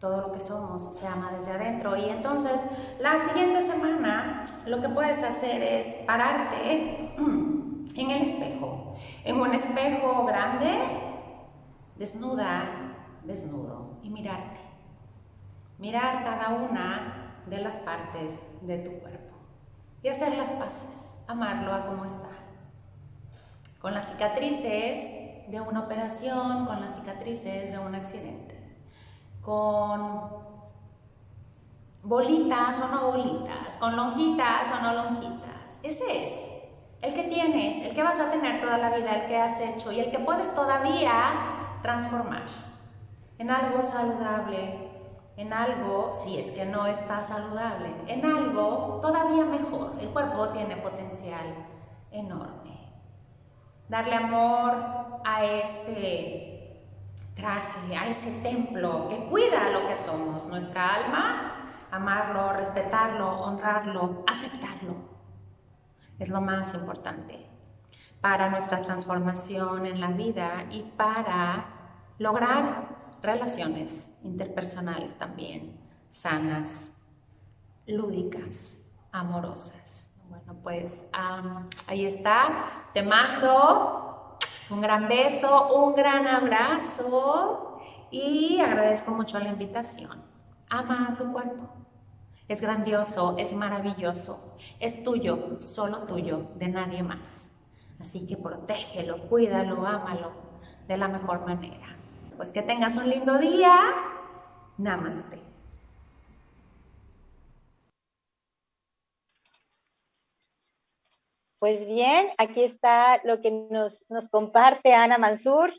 [0.00, 1.96] Todo lo que somos se ama desde adentro.
[1.96, 2.66] Y entonces
[3.00, 7.14] la siguiente semana lo que puedes hacer es pararte
[7.94, 10.70] en el espejo, en un espejo grande,
[11.96, 14.60] desnuda, desnudo, y mirarte.
[15.78, 19.36] Mirar cada una de las partes de tu cuerpo
[20.02, 22.30] y hacer las paces, amarlo a como está.
[23.80, 28.58] Con las cicatrices de una operación, con las cicatrices de un accidente,
[29.42, 30.52] con
[32.02, 35.80] bolitas o no bolitas, con lonjitas o no lonjitas.
[35.82, 36.51] Ese es
[37.02, 39.90] el que tienes, el que vas a tener toda la vida, el que has hecho
[39.90, 41.14] y el que puedes todavía
[41.82, 42.44] transformar
[43.38, 44.88] en algo saludable,
[45.36, 49.94] en algo, si es que no está saludable, en algo todavía mejor.
[50.00, 51.66] El cuerpo tiene potencial
[52.12, 52.88] enorme.
[53.88, 56.86] Darle amor a ese
[57.34, 65.11] traje, a ese templo que cuida lo que somos, nuestra alma, amarlo, respetarlo, honrarlo, aceptarlo.
[66.18, 67.46] Es lo más importante
[68.20, 71.66] para nuestra transformación en la vida y para
[72.18, 77.06] lograr relaciones interpersonales también sanas,
[77.86, 80.14] lúdicas, amorosas.
[80.28, 81.06] Bueno, pues
[81.86, 82.66] ahí está.
[82.92, 84.38] Te mando
[84.70, 90.22] un gran beso, un gran abrazo y agradezco mucho la invitación.
[90.70, 91.81] Ama tu cuerpo.
[92.52, 97.50] Es grandioso, es maravilloso, es tuyo, solo tuyo, de nadie más.
[97.98, 100.32] Así que protégelo, cuídalo, ámalo
[100.86, 101.96] de la mejor manera.
[102.36, 103.74] Pues que tengas un lindo día.
[104.76, 105.40] Namaste.
[111.58, 115.72] Pues bien, aquí está lo que nos, nos comparte Ana Mansur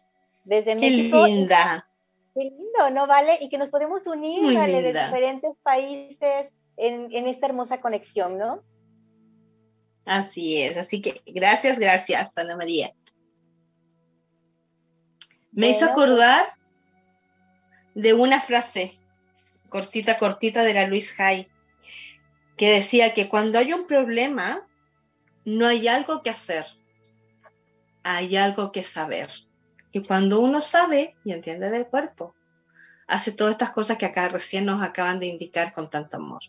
[0.44, 1.88] desde Qué linda.
[2.34, 3.38] Qué lindo, ¿no vale?
[3.42, 8.64] Y que nos podemos unir vale, de diferentes países en, en esta hermosa conexión, ¿no?
[10.06, 12.94] Así es, así que gracias, gracias, Ana María.
[15.52, 16.46] Me hizo acordar
[17.94, 19.00] de una frase
[19.70, 21.48] cortita, cortita de la Luis Hay,
[22.58, 24.68] que decía que cuando hay un problema,
[25.46, 26.66] no hay algo que hacer,
[28.04, 29.30] hay algo que saber.
[29.92, 32.36] Y cuando uno sabe y entiende del cuerpo,
[33.08, 36.42] hace todas estas cosas que acá recién nos acaban de indicar con tanto amor.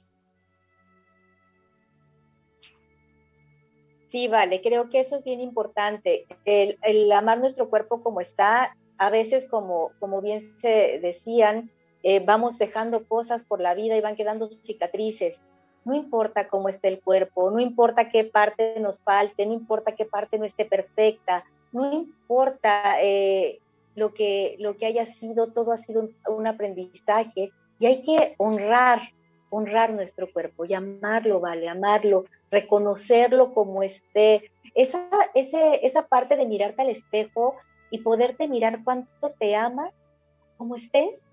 [4.14, 6.24] Sí, vale, creo que eso es bien importante.
[6.44, 11.68] El, el amar nuestro cuerpo como está a veces, como, como bien se decían,
[12.04, 15.42] eh, vamos dejando cosas por la vida y van quedando cicatrices.
[15.84, 20.04] No importa cómo esté el cuerpo, no importa qué parte nos falte, no importa qué
[20.04, 23.58] parte no esté perfecta, no importa eh,
[23.96, 27.50] lo, que, lo que haya sido, todo ha sido un, aprendizaje
[27.80, 29.00] y hay que honrar,
[29.56, 34.50] honrar nuestro cuerpo y amarlo, vale, amarlo, reconocerlo como esté.
[34.74, 37.54] Esa, ese, esa parte de mirarte al espejo
[37.90, 39.90] y poderte mirar cuánto te ama,
[40.56, 41.24] como estés,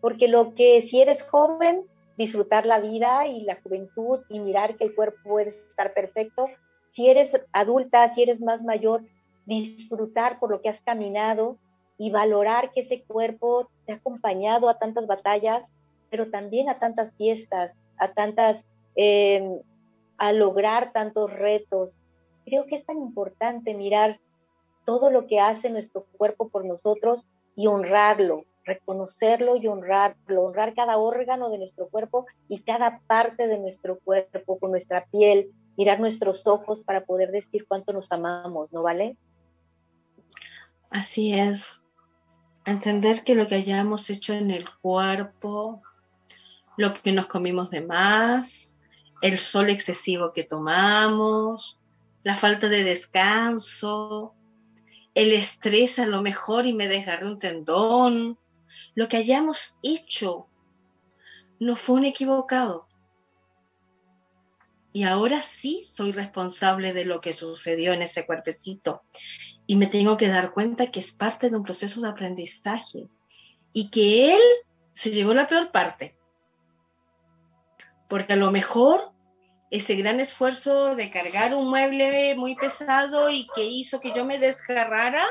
[0.00, 1.84] porque lo que si eres joven,
[2.16, 6.48] disfrutar la vida y la juventud y mirar que el cuerpo puede estar perfecto,
[6.90, 9.02] si eres adulta, si eres más mayor,
[9.46, 11.56] disfrutar por lo que has caminado
[11.96, 15.72] y valorar que ese cuerpo te ha acompañado a tantas batallas,
[16.10, 18.64] pero también a tantas fiestas, a tantas,
[18.96, 19.60] em,
[20.18, 21.94] a lograr tantos retos.
[22.44, 24.18] Creo que es tan importante mirar
[24.84, 30.98] todo lo que hace nuestro cuerpo por nosotros y honrarlo, reconocerlo y honrarlo, honrar cada
[30.98, 36.46] órgano de nuestro cuerpo y cada parte de nuestro cuerpo con nuestra piel, mirar nuestros
[36.46, 39.16] ojos para poder decir cuánto nos amamos, ¿no vale?
[40.90, 41.86] Así es.
[42.66, 45.82] Entender que lo que hayamos hecho en el cuerpo,
[46.80, 48.78] lo que nos comimos de más,
[49.20, 51.78] el sol excesivo que tomamos,
[52.22, 54.34] la falta de descanso,
[55.14, 58.38] el estrés a lo mejor y me desgarré un tendón.
[58.94, 60.46] Lo que hayamos hecho
[61.58, 62.88] no fue un equivocado.
[64.92, 69.02] Y ahora sí soy responsable de lo que sucedió en ese cuerpecito.
[69.66, 73.08] Y me tengo que dar cuenta que es parte de un proceso de aprendizaje.
[73.72, 74.40] Y que él
[74.92, 76.16] se llevó la peor parte.
[78.10, 79.12] Porque a lo mejor
[79.70, 84.38] ese gran esfuerzo de cargar un mueble muy pesado y que hizo que yo me
[84.38, 85.22] desgarrara,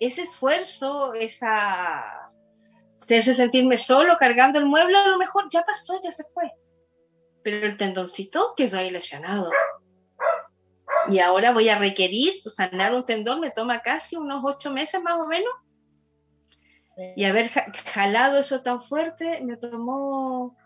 [0.00, 2.28] ese esfuerzo, esa,
[3.08, 6.50] ese sentirme solo cargando el mueble, a lo mejor ya pasó, ya se fue.
[7.44, 9.48] Pero el tendoncito quedó ahí lesionado.
[11.08, 15.14] Y ahora voy a requerir sanar un tendón, me toma casi unos ocho meses más
[15.14, 15.52] o menos.
[17.16, 20.56] Y haber jalado eso tan fuerte me tomó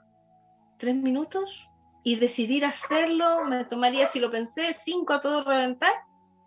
[0.78, 1.70] tres minutos
[2.02, 5.92] y decidir hacerlo, me tomaría, si lo pensé, cinco a todo reventar,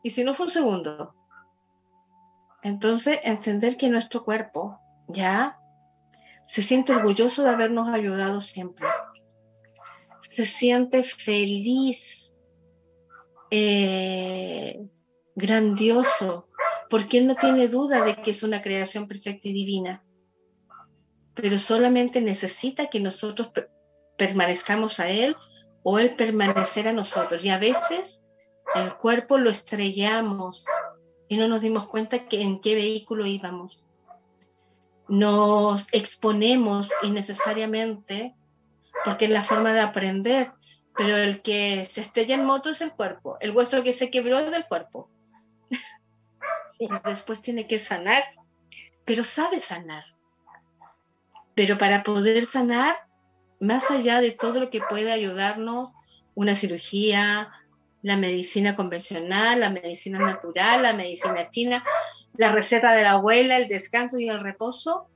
[0.03, 1.15] y si no fue un segundo.
[2.61, 5.59] Entonces, entender que nuestro cuerpo ya
[6.45, 8.87] se siente orgulloso de habernos ayudado siempre.
[10.21, 12.33] se siente feliz,
[13.49, 14.85] eh,
[15.35, 16.49] grandioso,
[16.89, 20.03] porque él no tiene duda de que es una creación perfecta y divina,
[21.33, 23.51] pero solamente necesita que nosotros
[24.17, 25.35] permanezcamos a él
[25.83, 27.45] o él permanecer a nosotros.
[27.45, 28.23] Y a veces
[28.75, 30.65] el cuerpo lo estrellamos
[31.27, 33.87] y no nos dimos cuenta que en qué vehículo íbamos.
[35.07, 38.35] Nos exponemos innecesariamente
[39.05, 40.51] porque es la forma de aprender,
[40.97, 44.39] pero el que se estrella en moto es el cuerpo, el hueso que se quebró
[44.39, 45.09] es del cuerpo.
[46.79, 48.23] Y después tiene que sanar,
[49.05, 50.03] pero sabe sanar.
[51.55, 53.06] Pero para poder sanar,
[53.59, 55.93] más allá de todo lo que puede ayudarnos,
[56.35, 57.51] una cirugía,
[58.01, 61.83] la medicina convencional, la medicina natural, la medicina china,
[62.35, 65.07] la receta de la abuela, el descanso y el reposo,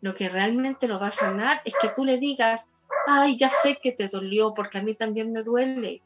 [0.00, 2.70] lo que realmente lo va a sanar es que tú le digas,
[3.06, 6.02] ay, ya sé que te dolió porque a mí también me duele.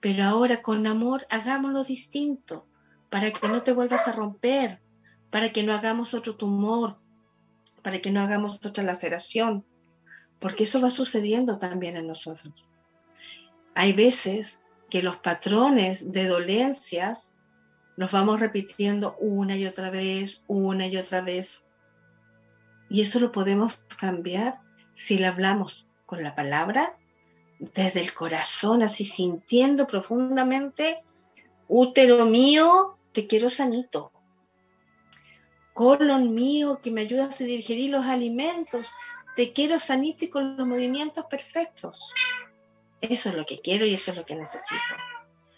[0.00, 2.66] Pero ahora con amor hagámoslo distinto
[3.08, 4.82] para que no te vuelvas a romper,
[5.30, 6.94] para que no hagamos otro tumor,
[7.82, 9.64] para que no hagamos otra laceración,
[10.42, 12.70] porque eso va sucediendo también en nosotros.
[13.74, 17.36] Hay veces que los patrones de dolencias
[17.96, 21.66] los vamos repitiendo una y otra vez, una y otra vez.
[22.90, 24.60] Y eso lo podemos cambiar
[24.92, 26.98] si le hablamos con la palabra,
[27.58, 31.00] desde el corazón, así sintiendo profundamente,
[31.68, 34.10] útero mío, te quiero sanito.
[35.72, 38.90] Colon mío, que me ayudas a digerir los alimentos,
[39.36, 42.12] te quiero sanito y con los movimientos perfectos.
[43.00, 44.80] Eso es lo que quiero y eso es lo que necesito.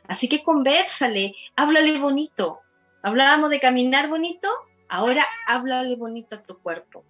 [0.07, 2.61] Así que conversale, háblale bonito.
[3.03, 4.49] Hablábamos de caminar bonito,
[4.89, 7.05] ahora háblale bonito a tu cuerpo.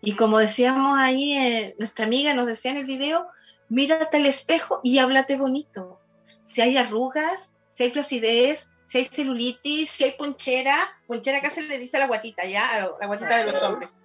[0.00, 3.26] Y como decíamos ahí, eh, nuestra amiga nos decía en el video,
[3.68, 5.98] mírate al espejo y háblate bonito.
[6.42, 11.62] Si hay arrugas, si hay flacidez, si hay celulitis, si hay ponchera, ponchera acá se
[11.62, 12.88] le dice a la guatita, ¿ya?
[13.00, 13.96] la guatita de los hombres.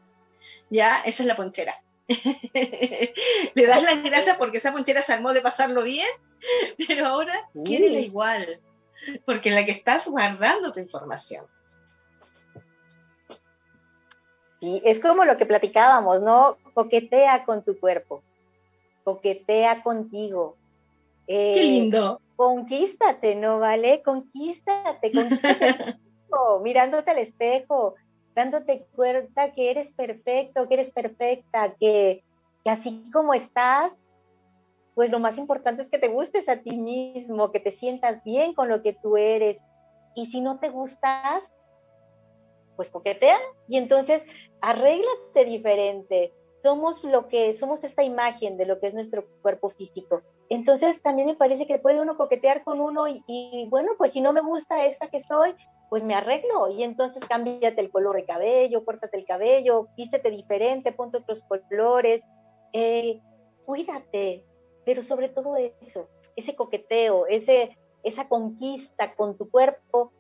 [0.70, 1.02] ¿Ya?
[1.02, 1.82] Esa es la ponchera.
[3.54, 6.08] le das las gracias porque esa ponchera se armó de pasarlo bien,
[6.88, 7.34] pero ahora
[7.64, 8.44] quiere la igual,
[9.26, 11.46] porque en la que estás guardando tu información.
[14.60, 16.58] Sí, es como lo que platicábamos, ¿no?
[16.74, 18.24] Coquetea con tu cuerpo,
[19.04, 20.58] coquetea contigo.
[21.28, 22.20] Qué eh, lindo.
[22.36, 24.02] Conquístate, ¿no vale?
[24.04, 25.98] Conquístate, conquístate
[26.64, 27.96] mirándote al espejo,
[28.36, 32.24] dándote cuenta que eres perfecto, que eres perfecta, que,
[32.64, 33.92] que así como estás,
[34.96, 38.54] pues lo más importante es que te gustes a ti mismo, que te sientas bien
[38.54, 39.58] con lo que tú eres.
[40.16, 41.58] Y si no te gustas,
[42.80, 44.22] pues coquetea y entonces
[44.62, 46.34] arréglate diferente.
[46.64, 50.22] Somos lo que somos esta imagen de lo que es nuestro cuerpo físico.
[50.50, 54.32] Entonces también me parece que puede uno coquetear con uno y, bueno, pues si no
[54.32, 55.56] me gusta esta que soy,
[55.90, 60.92] pues me arreglo y entonces cámbiate el color de cabello, córtate el cabello, vístete diferente,
[60.92, 62.22] ponte otros colores,
[62.74, 63.20] eh,
[63.66, 64.44] cuídate,
[64.86, 70.12] pero sobre todo eso, ese coqueteo, ese, esa conquista con tu cuerpo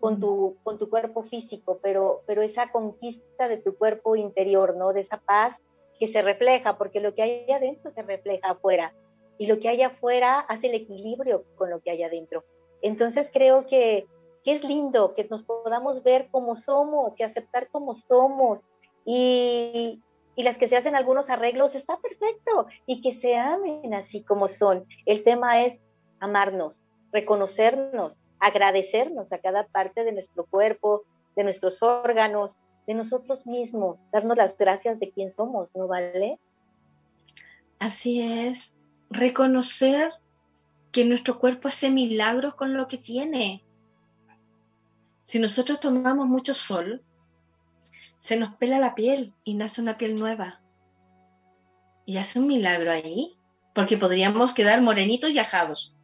[0.00, 4.92] con tu, con tu cuerpo físico, pero, pero esa conquista de tu cuerpo interior, ¿no?
[4.92, 5.56] De esa paz
[5.98, 8.92] que se refleja, porque lo que hay adentro se refleja afuera
[9.38, 12.44] y lo que hay afuera hace el equilibrio con lo que hay adentro.
[12.82, 14.06] Entonces creo que,
[14.46, 18.64] que es lindo que nos podamos ver como somos y aceptar como somos
[19.04, 20.00] y,
[20.36, 24.46] y las que se hacen algunos arreglos está perfecto y que se amen así como
[24.46, 24.86] son.
[25.04, 25.82] El tema es
[26.20, 31.02] amarnos, reconocernos, agradecernos a cada parte de nuestro cuerpo,
[31.34, 36.38] de nuestros órganos, de nosotros mismos, darnos las gracias de quién somos, ¿no vale?
[37.80, 38.76] Así es,
[39.10, 40.12] reconocer
[40.92, 43.65] que nuestro cuerpo hace milagros con lo que tiene.
[45.26, 47.02] Si nosotros tomamos mucho sol,
[48.16, 50.62] se nos pela la piel y nace una piel nueva.
[52.06, 53.36] Y hace un milagro ahí,
[53.74, 55.94] porque podríamos quedar morenitos y ajados,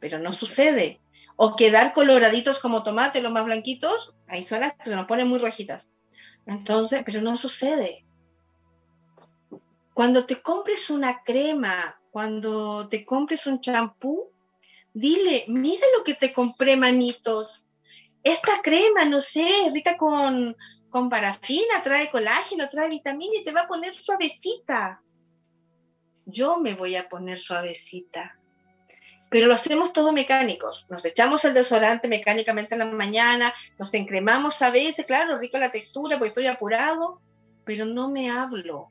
[0.00, 1.00] pero no sucede
[1.36, 5.38] o quedar coloraditos como tomate, los más blanquitos, hay zonas que se nos ponen muy
[5.38, 5.90] rojitas.
[6.46, 8.06] Entonces, pero no sucede.
[9.92, 14.30] Cuando te compres una crema, cuando te compres un champú,
[14.92, 17.63] dile, mira lo que te compré, manitos.
[18.24, 20.56] Esta crema, no sé, rica con,
[20.90, 25.02] con parafina, trae colágeno, trae vitamina y te va a poner suavecita.
[26.26, 28.38] Yo me voy a poner suavecita
[29.34, 30.88] pero lo hacemos todo mecánicos.
[30.92, 35.72] Nos echamos el desodorante mecánicamente en la mañana, nos encremamos a veces, claro, rico la
[35.72, 37.20] textura porque estoy apurado,
[37.64, 38.90] pero no me hablo.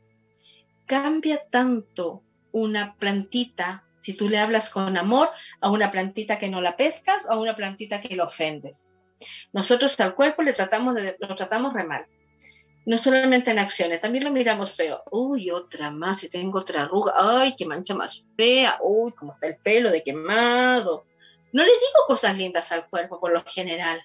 [0.86, 5.30] Cambia tanto una plantita, si tú le hablas con amor,
[5.62, 8.92] a una plantita que no la pescas o a una plantita que lo ofendes.
[9.52, 12.06] Nosotros al cuerpo le tratamos de, lo tratamos re mal.
[12.86, 15.04] No solamente en acciones, también lo miramos feo.
[15.10, 17.14] Uy, otra más, si tengo otra arruga.
[17.16, 18.78] Ay, qué mancha más fea.
[18.82, 21.06] Uy, cómo está el pelo de quemado.
[21.54, 24.04] No le digo cosas lindas al cuerpo por lo general.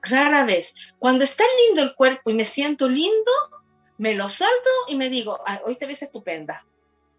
[0.00, 0.74] Rara vez.
[0.98, 3.30] Cuando está lindo el cuerpo y me siento lindo,
[3.98, 6.64] me lo salto y me digo, hoy te ves estupenda.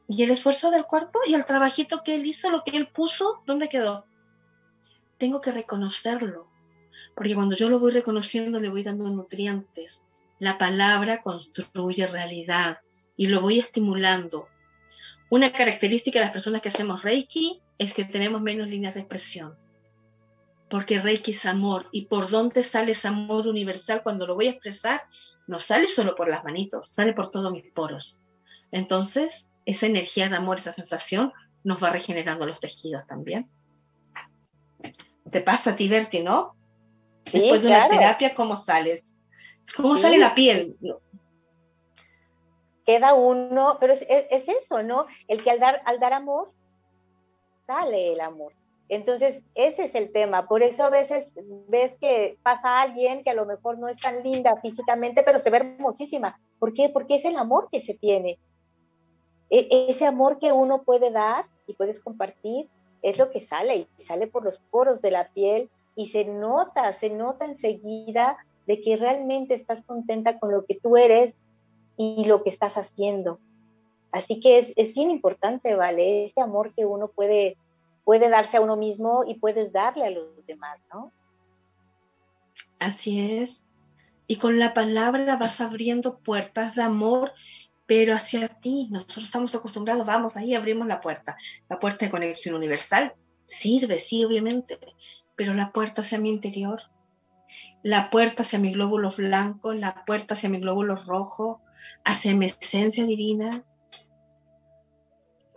[0.08, 3.42] ¿Y el esfuerzo del cuerpo y el trabajito que él hizo, lo que él puso,
[3.46, 4.06] dónde quedó?
[5.18, 6.47] Tengo que reconocerlo,
[7.18, 10.04] porque cuando yo lo voy reconociendo le voy dando nutrientes.
[10.38, 12.78] La palabra construye realidad
[13.18, 14.48] y lo voy estimulando.
[15.32, 19.58] Una característica de las personas que hacemos Reiki es que tenemos menos líneas de expresión,
[20.70, 24.52] porque Reiki es amor y por dónde sale ese amor universal cuando lo voy a
[24.52, 25.02] expresar
[25.48, 28.20] no sale solo por las manitos, sale por todos mis poros.
[28.72, 33.50] Entonces, esa energía de amor, esa sensación, nos va regenerando los tejidos también.
[35.32, 36.57] Te pasa a ti, Berti, ¿no?
[37.32, 39.16] Después de una terapia, ¿cómo sales?
[39.76, 40.78] ¿Cómo sale la piel?
[42.86, 44.04] Queda uno, pero es,
[44.48, 45.08] eso, ¿no?
[45.28, 46.52] El que al dar, al dar amor,
[47.66, 48.54] sale el amor.
[48.90, 50.48] Entonces, ese es el tema.
[50.48, 51.26] Por eso a veces
[51.68, 55.50] ves que pasa alguien que a lo mejor no es tan linda físicamente, pero se
[55.50, 56.40] ve hermosísima.
[56.60, 56.88] ¿Por qué?
[56.88, 58.40] Porque es el amor que se tiene.
[59.50, 62.70] E, ese amor que uno puede dar y puedes compartir
[63.02, 66.94] es lo que sale y sale por los poros de la piel y se nota,
[66.94, 71.38] se nota enseguida de que realmente estás contenta con lo que tú eres
[71.98, 73.40] y lo que estás haciendo.
[74.12, 76.26] Así que es, es bien importante, ¿vale?
[76.26, 77.58] Ese amor que uno puede
[78.08, 81.12] puede darse a uno mismo y puedes darle a los demás, ¿no?
[82.80, 83.66] Así es.
[84.28, 87.34] Y con la palabra vas abriendo puertas de amor,
[87.86, 88.88] pero hacia ti.
[88.92, 91.36] Nosotros estamos acostumbrados, vamos ahí, abrimos la puerta.
[91.68, 94.80] La puerta de conexión universal sirve, sí, obviamente,
[95.38, 96.82] pero la puerta hacia mi interior,
[97.84, 101.62] la puerta hacia mi glóbulo blanco, la puerta hacia mi glóbulo rojo,
[102.04, 103.64] hacia mi esencia divina,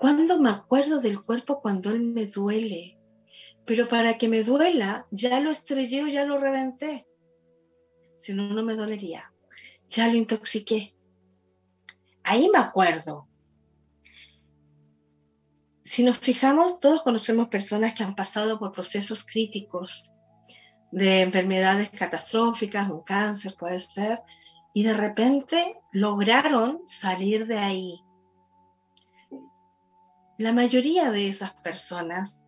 [0.01, 2.99] ¿Cuándo me acuerdo del cuerpo cuando él me duele?
[3.67, 7.07] Pero para que me duela, ya lo estrellé o ya lo reventé.
[8.17, 9.31] Si no, no me dolería.
[9.91, 10.97] Ya lo intoxiqué.
[12.23, 13.29] Ahí me acuerdo.
[15.91, 20.13] Si nos fijamos, todos conocemos personas que han pasado por procesos críticos
[20.93, 24.21] de enfermedades catastróficas, un cáncer puede ser,
[24.73, 28.01] y de repente lograron salir de ahí
[30.39, 32.47] la mayoría de esas personas,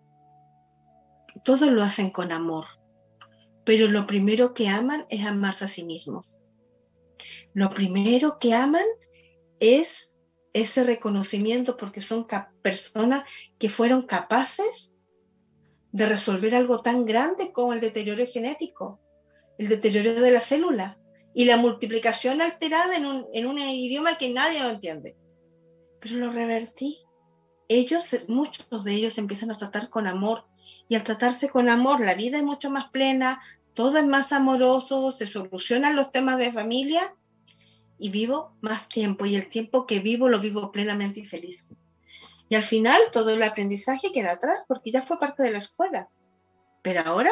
[1.43, 2.67] todo lo hacen con amor,
[3.65, 6.39] pero lo primero que aman es amarse a sí mismos.
[7.55, 8.87] Lo primero que aman
[9.59, 10.21] es
[10.53, 12.27] ese reconocimiento porque son
[12.63, 13.25] personas
[13.59, 14.95] que fueron capaces
[15.93, 19.01] de resolver algo tan grande como el deterioro genético,
[19.59, 20.99] el deterioro de la célula
[21.35, 25.17] y la multiplicación alterada en un, en un idioma que nadie lo entiende.
[26.01, 26.99] Pero lo revertí
[27.69, 30.45] ellos, muchos de ellos empiezan a tratar con amor
[30.89, 33.41] y al tratarse con amor la vida es mucho más plena,
[33.75, 37.15] todo es más amoroso, se solucionan los temas de familia
[38.03, 41.73] y vivo más tiempo y el tiempo que vivo lo vivo plenamente y feliz.
[42.49, 46.09] Y al final todo el aprendizaje queda atrás porque ya fue parte de la escuela.
[46.83, 47.31] Pero ahora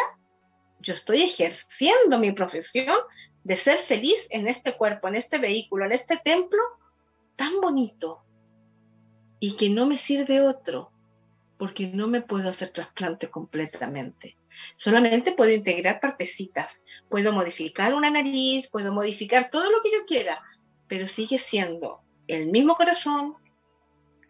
[0.79, 2.97] yo estoy ejerciendo mi profesión
[3.43, 6.61] de ser feliz en este cuerpo, en este vehículo, en este templo
[7.35, 8.25] tan bonito,
[9.41, 10.93] y que no me sirve otro,
[11.59, 14.37] porque no me puedo hacer trasplante completamente.
[14.77, 20.41] Solamente puedo integrar partecitas, puedo modificar una nariz, puedo modificar todo lo que yo quiera,
[20.91, 23.37] pero sigue siendo el mismo corazón,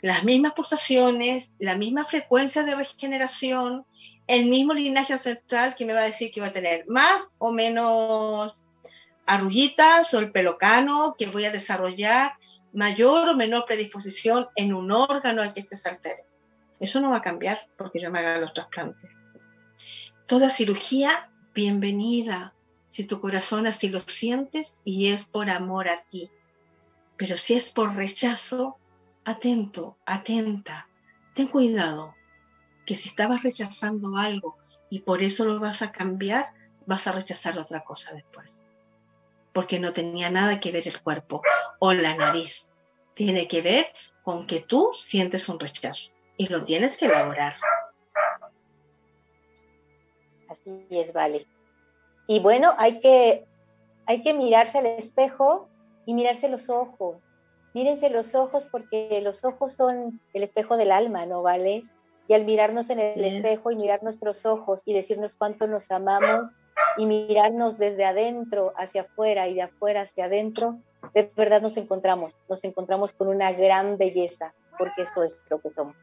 [0.02, 3.86] las mismas pulsaciones, la misma frecuencia de regeneración,
[4.26, 7.50] el mismo linaje ancestral que me va a decir que va a tener más o
[7.50, 8.66] menos
[9.24, 12.32] arrullitas o el pelocano que voy a desarrollar
[12.74, 16.26] mayor o menor predisposición en un órgano al que este se altere.
[16.78, 19.08] Eso no va a cambiar porque yo me haga los trasplantes.
[20.26, 22.52] Toda cirugía, bienvenida,
[22.86, 26.30] si tu corazón así lo sientes y es por amor a ti.
[27.20, 28.78] Pero si es por rechazo,
[29.24, 30.88] atento, atenta,
[31.34, 32.14] ten cuidado,
[32.86, 34.56] que si estabas rechazando algo
[34.88, 36.52] y por eso lo vas a cambiar,
[36.86, 38.64] vas a rechazar otra cosa después
[39.52, 41.42] porque no tenía nada que ver el cuerpo
[41.78, 42.70] o la nariz.
[43.14, 43.86] Tiene que ver
[44.22, 47.54] con que tú sientes un rechazo y lo tienes que elaborar.
[50.48, 51.46] Así es, vale.
[52.26, 53.44] Y bueno, hay que,
[54.06, 55.68] hay que mirarse al espejo
[56.10, 57.22] y mirarse los ojos
[57.72, 61.84] Mírense los ojos porque los ojos son el espejo del alma, ¿no vale?
[62.26, 66.50] Y al mirarnos en el espejo y mirar nuestros ojos y decirnos cuánto nos amamos
[66.96, 70.78] y mirarnos desde adentro hacia afuera y de afuera hacia adentro,
[71.14, 75.70] de verdad nos encontramos, nos encontramos con una gran belleza, porque esto es lo que
[75.70, 75.96] somos.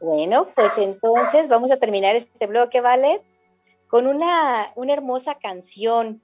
[0.00, 3.20] Bueno, pues entonces vamos a terminar este bloque, ¿vale?
[3.88, 6.22] Con una, una hermosa canción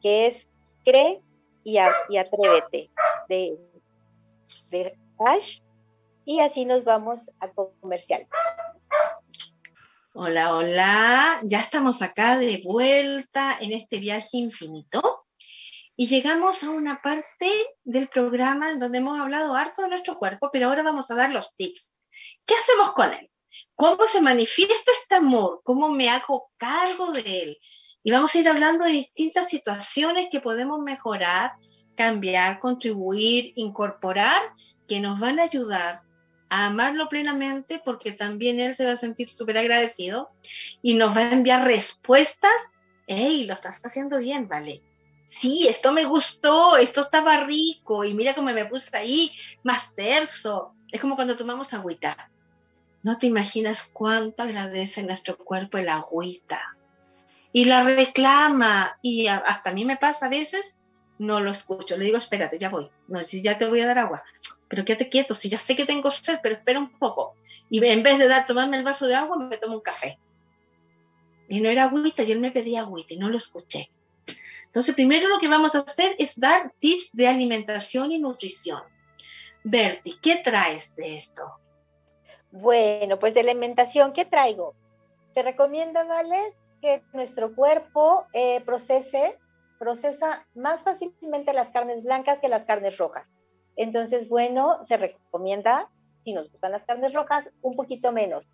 [0.00, 0.46] que es
[0.84, 1.20] Cree
[1.68, 2.90] y, Atrévete
[3.28, 3.58] de,
[4.70, 5.60] de Ash.
[6.24, 7.48] Y así nos vamos a
[7.80, 8.26] comercial.
[10.14, 11.40] Hola, hola.
[11.42, 15.24] Ya estamos acá de vuelta en este viaje infinito.
[15.96, 17.50] Y llegamos a una parte
[17.84, 21.30] del programa en donde hemos hablado harto de nuestro cuerpo, pero ahora vamos a dar
[21.30, 21.96] los tips.
[22.46, 23.30] ¿Qué hacemos con él?
[23.74, 25.60] ¿Cómo se manifiesta este amor?
[25.64, 27.58] ¿Cómo me hago cargo de él?
[28.08, 31.52] Y vamos a ir hablando de distintas situaciones que podemos mejorar,
[31.94, 34.40] cambiar, contribuir, incorporar,
[34.88, 36.00] que nos van a ayudar
[36.48, 40.30] a amarlo plenamente porque también él se va a sentir súper agradecido
[40.80, 42.72] y nos va a enviar respuestas.
[43.06, 44.82] ¡Hey, lo estás haciendo bien, vale!
[45.26, 49.32] Sí, esto me gustó, esto estaba rico y mira cómo me puse ahí
[49.64, 50.72] más terso.
[50.90, 52.30] Es como cuando tomamos agüita.
[53.02, 56.77] No te imaginas cuánto agradece nuestro cuerpo el agüita.
[57.58, 59.00] Y la reclama.
[59.02, 60.78] Y hasta a mí me pasa a veces,
[61.18, 61.96] no lo escucho.
[61.96, 62.88] Le digo, espérate, ya voy.
[63.08, 64.22] No, si ya te voy a dar agua.
[64.68, 67.34] Pero quédate quieto, si ya sé que tengo sed, pero espera un poco.
[67.68, 70.20] Y en vez de dar, tomarme el vaso de agua, me tomo un café.
[71.48, 73.90] Y no era agüita, y él me pedía agüita y no lo escuché.
[74.66, 78.82] Entonces, primero lo que vamos a hacer es dar tips de alimentación y nutrición.
[79.64, 81.42] Berti, ¿qué traes de esto?
[82.52, 84.76] Bueno, pues de alimentación, ¿qué traigo?
[85.34, 86.54] Se recomienda, ¿vale?
[86.80, 89.38] Que nuestro cuerpo eh, procese,
[89.78, 93.32] procesa más fácilmente las carnes blancas que las carnes rojas.
[93.76, 95.88] Entonces, bueno, se recomienda,
[96.24, 98.44] si nos gustan las carnes rojas, un poquito menos.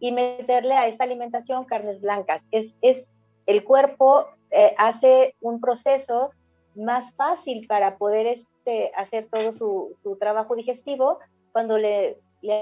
[0.00, 2.42] Y meterle a esta alimentación carnes blancas.
[2.50, 3.08] Es, es
[3.46, 6.30] el cuerpo eh, hace un proceso
[6.74, 11.18] más fácil para poder este, hacer todo su, su trabajo digestivo
[11.52, 12.18] cuando le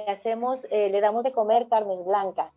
[0.06, 2.52] hacemos, eh, le damos de comer carnes blancas.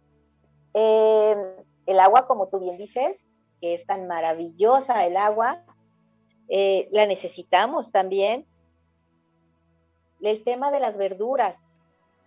[1.87, 3.25] El agua, como tú bien dices,
[3.59, 5.63] que es tan maravillosa el agua,
[6.49, 8.45] eh, la necesitamos también.
[10.21, 11.57] El tema de las verduras.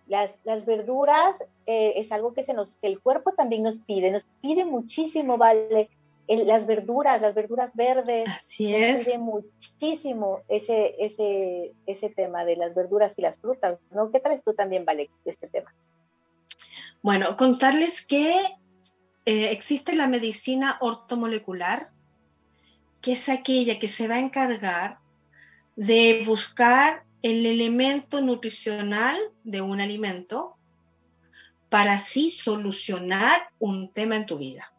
[0.07, 1.35] Las, las verduras
[1.65, 5.37] eh, es algo que, se nos, que el cuerpo también nos pide, nos pide muchísimo,
[5.37, 5.89] ¿vale?
[6.27, 8.27] las verduras, las verduras verdes.
[8.29, 9.19] Así es.
[9.19, 14.11] muchísimo ese, ese, ese tema de las verduras y las frutas, ¿no?
[14.11, 15.73] ¿Qué traes tú también, Vale, de este tema?
[17.01, 18.33] Bueno, contarles que
[19.25, 21.87] eh, existe la medicina ortomolecular,
[23.01, 24.99] que es aquella que se va a encargar
[25.75, 30.57] de buscar el elemento nutricional de un alimento
[31.69, 34.73] para así solucionar un tema en tu vida.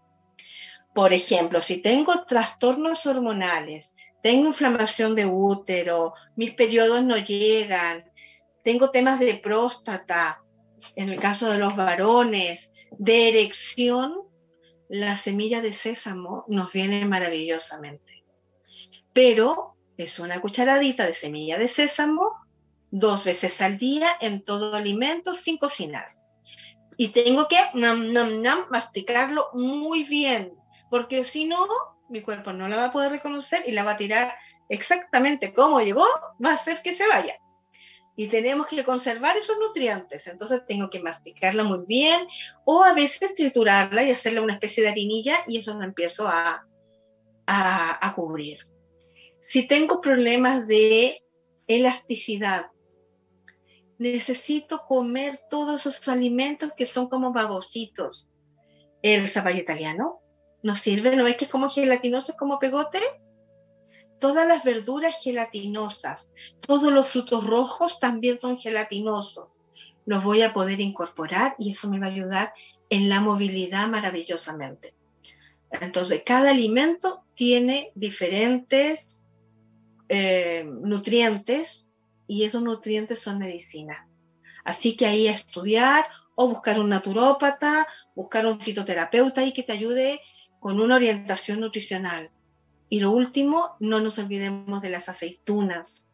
[0.94, 8.04] Por ejemplo, si tengo trastornos hormonales, tengo inflamación de útero, mis periodos no llegan,
[8.62, 10.44] tengo temas de próstata,
[10.96, 14.14] en el caso de los varones, de erección,
[14.92, 18.26] la semilla de sésamo nos viene maravillosamente.
[19.14, 22.34] Pero es una cucharadita de semilla de sésamo
[22.90, 26.04] dos veces al día en todo alimento sin cocinar.
[26.98, 27.56] Y tengo que
[28.68, 30.52] masticarlo muy bien,
[30.90, 31.66] porque si no,
[32.10, 34.34] mi cuerpo no la va a poder reconocer y la va a tirar
[34.68, 36.04] exactamente como llegó,
[36.44, 37.40] va a hacer que se vaya.
[38.14, 42.20] Y tenemos que conservar esos nutrientes, entonces tengo que masticarla muy bien
[42.64, 46.66] o a veces triturarla y hacerle una especie de harinilla y eso me empiezo a,
[47.46, 48.60] a, a cubrir.
[49.40, 51.24] Si tengo problemas de
[51.66, 52.66] elasticidad,
[53.98, 58.28] necesito comer todos esos alimentos que son como babositos.
[59.00, 60.22] El zapallo italiano,
[60.62, 61.16] ¿No sirve?
[61.16, 63.00] ¿No ves que es como gelatinoso, como pegote?
[64.22, 69.60] Todas las verduras gelatinosas, todos los frutos rojos también son gelatinosos.
[70.06, 72.54] Los voy a poder incorporar y eso me va a ayudar
[72.88, 74.94] en la movilidad maravillosamente.
[75.72, 79.24] Entonces, cada alimento tiene diferentes
[80.08, 81.88] eh, nutrientes
[82.28, 84.08] y esos nutrientes son medicina.
[84.64, 86.06] Así que ahí estudiar
[86.36, 90.20] o buscar un naturópata, buscar un fitoterapeuta ahí que te ayude
[90.60, 92.30] con una orientación nutricional.
[92.92, 96.10] Y lo último, no nos olvidemos de las aceitunas.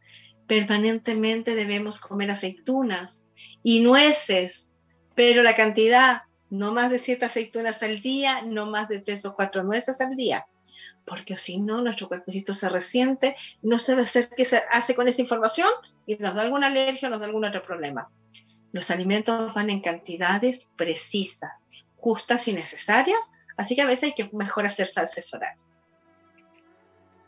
[0.46, 3.26] Permanentemente debemos comer aceitunas
[3.64, 4.74] y nueces,
[5.16, 9.34] pero la cantidad, no más de siete aceitunas al día, no más de tres o
[9.34, 10.46] cuatro nueces al día,
[11.04, 15.20] porque si no, nuestro cuerpecito se resiente, no sabe hacer qué se hace con esa
[15.20, 15.68] información
[16.06, 18.08] y nos da alguna alergia o nos da algún otro problema.
[18.70, 21.64] Los alimentos van en cantidades precisas,
[21.96, 25.56] justas y necesarias, así que a veces hay que mejor hacerse asesorar.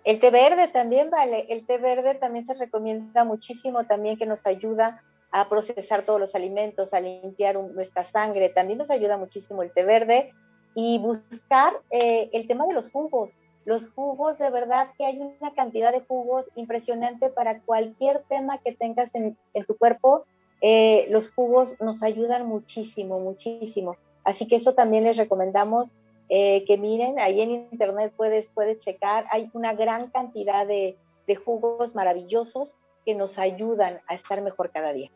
[0.05, 4.46] El té verde también vale, el té verde también se recomienda muchísimo también que nos
[4.46, 9.72] ayuda a procesar todos los alimentos, a limpiar nuestra sangre, también nos ayuda muchísimo el
[9.72, 10.32] té verde
[10.74, 13.36] y buscar eh, el tema de los jugos.
[13.66, 18.72] Los jugos, de verdad que hay una cantidad de jugos impresionante para cualquier tema que
[18.72, 19.36] tengas en,
[19.66, 20.24] tu cuerpo.
[20.62, 23.96] Eh, los jugos nos ayudan muchísimo, muchísimo.
[24.24, 25.88] Así que eso también les recomendamos
[26.33, 31.35] eh, que miren, ahí en internet puedes, puedes checar, hay una gran cantidad de, de
[31.35, 35.11] jugos maravillosos que nos ayudan a estar mejor cada día.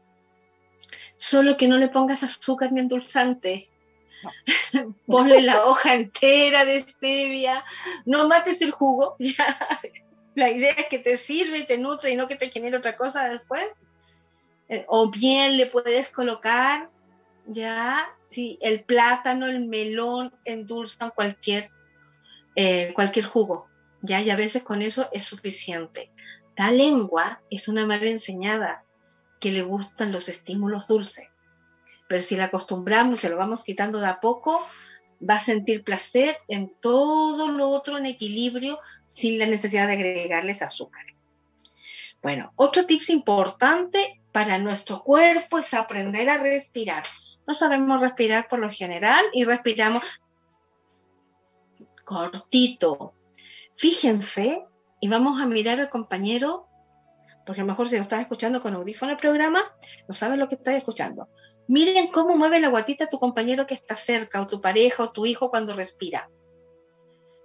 [1.16, 3.70] Solo que no le pongas azúcar ni endulzante.
[5.06, 7.64] Ponle la hoja entera de stevia,
[8.04, 9.56] no mates el jugo, ya.
[10.34, 12.96] La idea es que te sirve y te nutre y no que te genere otra
[12.96, 13.64] cosa después.
[14.68, 16.90] Eh, o bien le puedes colocar
[17.46, 21.70] ya, si el plátano, el melón endulzan cualquier,
[22.56, 23.68] eh, cualquier jugo,
[24.02, 26.10] ya, y a veces con eso es suficiente.
[26.56, 28.84] La lengua es una madre enseñada
[29.40, 31.28] que le gustan los estímulos dulces,
[32.08, 34.64] pero si la acostumbramos y se lo vamos quitando de a poco,
[35.28, 40.62] va a sentir placer en todo lo otro en equilibrio sin la necesidad de agregarles
[40.62, 41.04] azúcar.
[42.22, 47.04] Bueno, otro tips importante para nuestro cuerpo es aprender a respirar
[47.46, 50.20] no sabemos respirar por lo general y respiramos
[52.04, 53.14] cortito.
[53.74, 54.64] Fíjense
[55.00, 56.68] y vamos a mirar al compañero,
[57.44, 59.60] porque a lo mejor si lo estás escuchando con audífono el programa,
[60.08, 61.28] no sabes lo que estás escuchando.
[61.66, 65.26] Miren cómo mueve la guatita tu compañero que está cerca, o tu pareja, o tu
[65.26, 66.30] hijo cuando respira.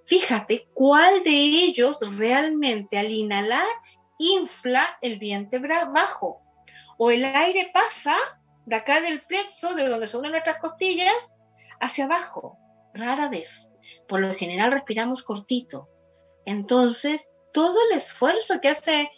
[0.06, 3.68] Fíjate cuál de ellos realmente al inhalar
[4.18, 5.60] infla el vientre
[5.94, 6.42] bajo.
[6.98, 8.16] O el aire pasa
[8.70, 11.40] de acá del plexo, de donde se nuestras costillas,
[11.82, 12.58] hacia abajo.
[12.94, 13.72] Rara vez.
[14.08, 15.90] Por lo general respiramos cortito.
[16.46, 19.10] Entonces, todo el esfuerzo que hace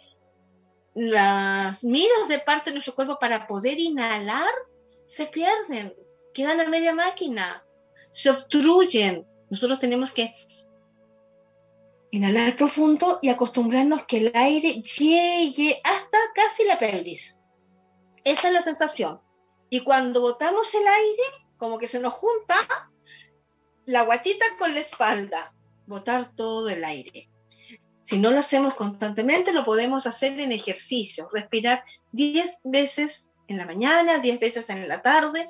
[0.93, 4.53] las miles de partes de nuestro cuerpo para poder inhalar
[5.05, 5.93] se pierden,
[6.33, 7.65] quedan a media máquina,
[8.13, 9.27] se obstruyen.
[9.49, 10.33] Nosotros tenemos que
[12.11, 17.41] inhalar profundo y acostumbrarnos que el aire llegue hasta casi la pelvis.
[18.23, 19.21] Esa es la sensación.
[19.73, 21.23] Y cuando botamos el aire,
[21.57, 22.55] como que se nos junta
[23.85, 25.53] la guatita con la espalda,
[25.87, 27.29] botar todo el aire.
[28.01, 33.65] Si no lo hacemos constantemente, lo podemos hacer en ejercicio, respirar 10 veces en la
[33.65, 35.49] mañana, 10 veces en la tarde,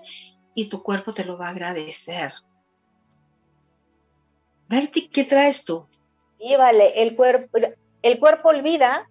[0.53, 2.31] y tu cuerpo te lo va a agradecer.
[4.69, 5.87] Berti, ¿qué traes tú?
[6.37, 7.17] Sí, vale, el
[8.03, 9.09] el cuerpo olvida,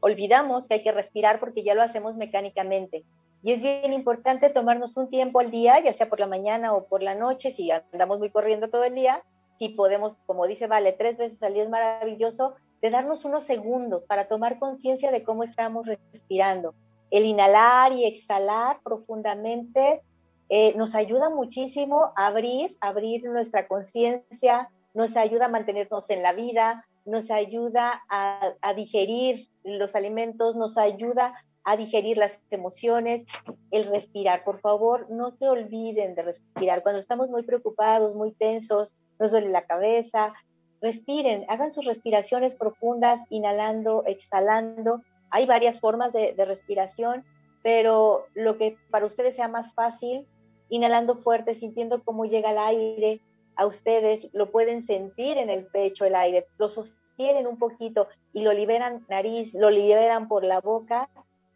[0.00, 3.04] olvidamos que hay que respirar porque ya lo hacemos mecánicamente.
[3.42, 6.86] Y es bien importante tomarnos un tiempo al día, ya sea por la mañana o
[6.86, 9.22] por la noche, si andamos muy corriendo todo el día,
[9.58, 14.04] si podemos, como dice Vale, tres veces al día es maravilloso, de darnos unos segundos
[14.04, 16.74] para tomar conciencia de cómo estamos respirando.
[17.10, 20.02] El inhalar y exhalar profundamente
[20.48, 26.32] eh, nos ayuda muchísimo a abrir, abrir nuestra conciencia, nos ayuda a mantenernos en la
[26.32, 31.34] vida, nos ayuda a, a digerir los alimentos, nos ayuda
[31.68, 33.26] a digerir las emociones,
[33.70, 34.42] el respirar.
[34.42, 36.82] Por favor, no se olviden de respirar.
[36.82, 40.32] Cuando estamos muy preocupados, muy tensos, nos duele la cabeza,
[40.80, 45.02] respiren, hagan sus respiraciones profundas, inhalando, exhalando.
[45.28, 47.22] Hay varias formas de, de respiración,
[47.62, 50.26] pero lo que para ustedes sea más fácil,
[50.70, 53.20] inhalando fuerte, sintiendo cómo llega el aire
[53.56, 58.40] a ustedes, lo pueden sentir en el pecho el aire, lo sostienen un poquito y
[58.40, 61.10] lo liberan nariz, lo liberan por la boca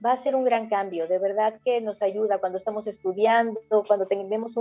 [0.05, 1.07] va a ser un gran cambio.
[1.07, 4.55] De verdad que nos ayuda cuando estamos estudiando, cuando tenemos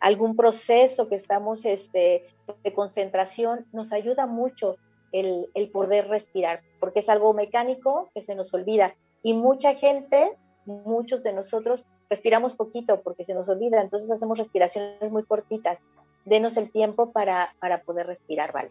[0.00, 2.24] algún proceso que estamos este,
[2.64, 4.76] de concentración, nos ayuda mucho
[5.12, 8.94] el, el poder respirar, porque es algo mecánico que se nos olvida.
[9.22, 15.10] Y mucha gente, muchos de nosotros, respiramos poquito porque se nos olvida, entonces hacemos respiraciones
[15.10, 15.80] muy cortitas.
[16.24, 18.70] Denos el tiempo para, para poder respirar, ¿vale?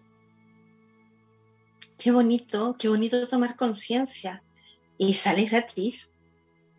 [2.01, 4.43] Qué bonito, qué bonito tomar conciencia
[4.97, 6.11] y sale gratis.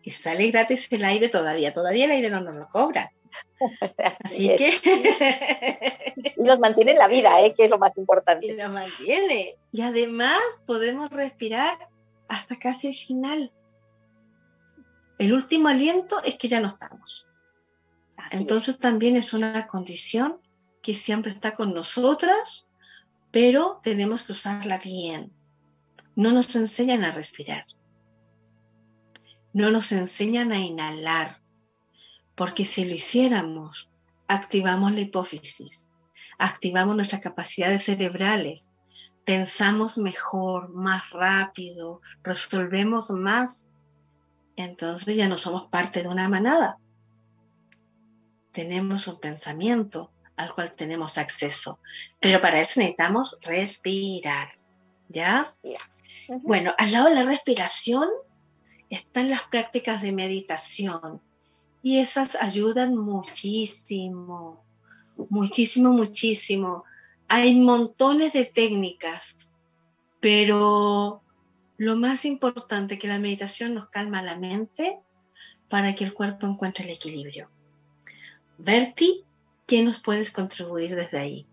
[0.01, 1.73] Y sale gratis el aire todavía.
[1.73, 3.11] Todavía el aire no nos lo cobra.
[4.23, 4.71] Así, que.
[6.37, 7.53] y nos mantiene en la vida, ¿eh?
[7.53, 8.47] que es lo más importante.
[8.47, 9.55] Y nos mantiene.
[9.71, 11.77] Y además podemos respirar
[12.27, 13.51] hasta casi el final.
[15.17, 17.29] El último aliento es que ya no estamos.
[18.31, 20.39] Entonces también es una condición
[20.81, 22.69] que siempre está con nosotras
[23.31, 25.31] pero tenemos que usarla bien.
[26.15, 27.63] No nos enseñan a respirar.
[29.59, 31.41] No nos enseñan a inhalar,
[32.33, 33.89] porque si lo hiciéramos,
[34.29, 35.89] activamos la hipófisis,
[36.37, 38.67] activamos nuestras capacidades cerebrales,
[39.25, 43.69] pensamos mejor, más rápido, resolvemos más,
[44.55, 46.77] entonces ya no somos parte de una manada.
[48.53, 51.79] Tenemos un pensamiento al cual tenemos acceso,
[52.21, 54.53] pero para eso necesitamos respirar,
[55.09, 55.53] ¿ya?
[56.43, 58.07] Bueno, al lado de la respiración
[58.89, 61.21] están las prácticas de meditación
[61.81, 64.63] y esas ayudan muchísimo,
[65.29, 66.83] muchísimo, muchísimo.
[67.27, 69.53] Hay montones de técnicas,
[70.19, 71.21] pero
[71.77, 74.99] lo más importante es que la meditación nos calma la mente
[75.69, 77.49] para que el cuerpo encuentre el equilibrio.
[78.57, 79.23] Berti,
[79.67, 81.47] ¿qué nos puedes contribuir desde ahí?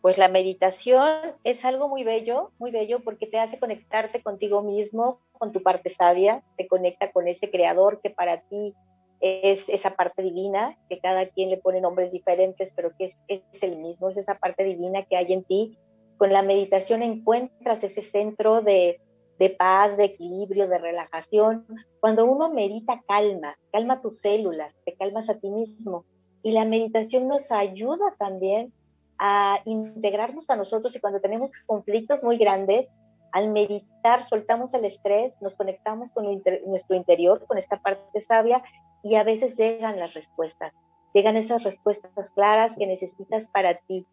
[0.00, 5.20] Pues la meditación es algo muy bello, muy bello porque te hace conectarte contigo mismo,
[5.36, 8.74] con tu parte sabia, te conecta con ese creador que para ti
[9.20, 13.62] es esa parte divina, que cada quien le pone nombres diferentes, pero que es, es
[13.62, 15.78] el mismo, es esa parte divina que hay en ti.
[16.18, 19.00] Con la meditación encuentras ese centro de,
[19.38, 21.66] de paz, de equilibrio, de relajación.
[22.00, 26.04] Cuando uno medita, calma, calma tus células, te calmas a ti mismo.
[26.42, 28.72] Y la meditación nos ayuda también
[29.18, 32.88] a integrarnos a nosotros y cuando tenemos conflictos muy grandes,
[33.36, 36.24] al meditar soltamos el estrés, nos conectamos con
[36.64, 38.62] nuestro interior, con esta parte sabia
[39.02, 40.72] y a veces llegan las respuestas,
[41.12, 44.06] llegan esas respuestas claras que necesitas para ti.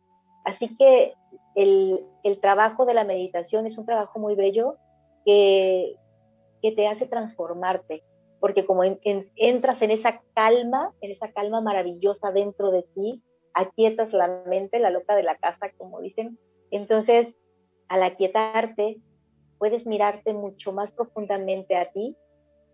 [0.43, 1.13] Así que
[1.55, 2.05] el,
[2.41, 4.76] trabajo de la meditación es un trabajo muy bello
[5.26, 5.95] que,
[6.61, 8.03] te hace transformarte,
[8.41, 14.43] porque como entras en esa calma, en esa calma maravillosa dentro de ti, aquietas la
[14.47, 16.38] mente, la loca de la casa, como dicen,
[16.71, 17.38] entonces
[17.88, 18.99] al aquietarte
[19.64, 22.18] puedes mirarte mucho más profundamente a ti,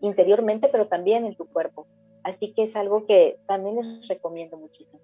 [0.01, 1.85] interiormente, pero también en tu cuerpo.
[2.23, 4.99] Así que es algo que también les recomiendo muchísimo.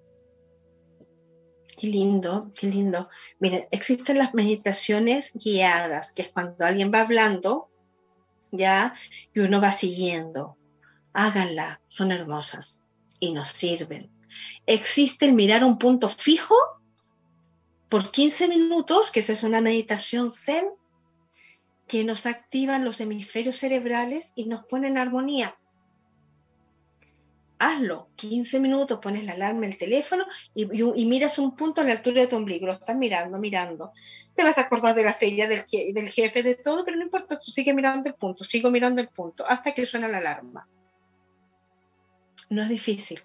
[1.80, 3.08] Qué lindo, qué lindo.
[3.38, 7.70] Miren, existen las meditaciones guiadas, que es cuando alguien va hablando,
[8.50, 8.92] ya,
[9.32, 10.56] y uno va siguiendo.
[11.12, 12.82] Háganla, son hermosas
[13.20, 14.10] y nos sirven.
[14.66, 16.56] Existe el mirar un punto fijo
[17.88, 20.64] por 15 minutos, que esa es una meditación zen,
[21.86, 25.56] que nos activan los hemisferios cerebrales y nos ponen en armonía.
[27.58, 30.66] Hazlo, 15 minutos, pones la alarma en el teléfono y,
[31.06, 33.92] miras un punto a la altura de tu ombligo, lo estás mirando, mirando.
[34.34, 35.64] Te vas a acordar de la feria, del,
[35.94, 39.08] del jefe, de todo, pero no importa, tú sigue mirando el punto, sigo mirando el
[39.08, 40.68] punto, hasta que suena la alarma.
[42.50, 43.22] No es difícil.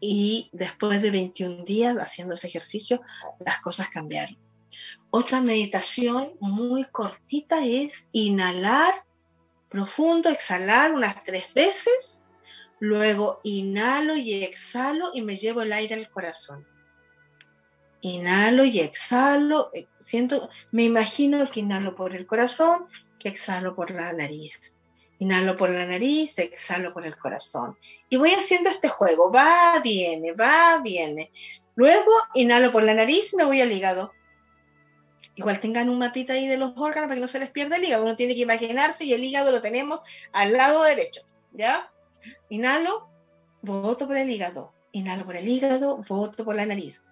[0.00, 3.02] Y después de 21 días haciendo ese ejercicio,
[3.38, 4.38] las cosas cambiaron.
[5.16, 8.92] Otra meditación muy cortita es inhalar
[9.68, 12.24] profundo, exhalar unas tres veces,
[12.80, 16.66] luego inhalo y exhalo y me llevo el aire al corazón.
[18.00, 22.86] Inhalo y exhalo, eh, siento, me imagino que inhalo por el corazón,
[23.20, 24.74] que exhalo por la nariz.
[25.20, 27.78] Inhalo por la nariz, exhalo por el corazón.
[28.08, 31.30] Y voy haciendo este juego, va, viene, va, viene.
[31.76, 34.12] Luego inhalo por la nariz, me voy al hígado
[35.36, 37.84] igual tengan un mapita ahí de los órganos para que no se les pierda el
[37.84, 38.04] hígado.
[38.04, 40.00] Uno tiene que imaginarse y el hígado lo tenemos
[40.32, 41.22] al lado derecho,
[41.52, 41.90] ¿ya?
[42.48, 43.08] Inhalo,
[43.62, 44.72] voto por el hígado.
[44.92, 47.04] Inhalo por el hígado, voto por la nariz.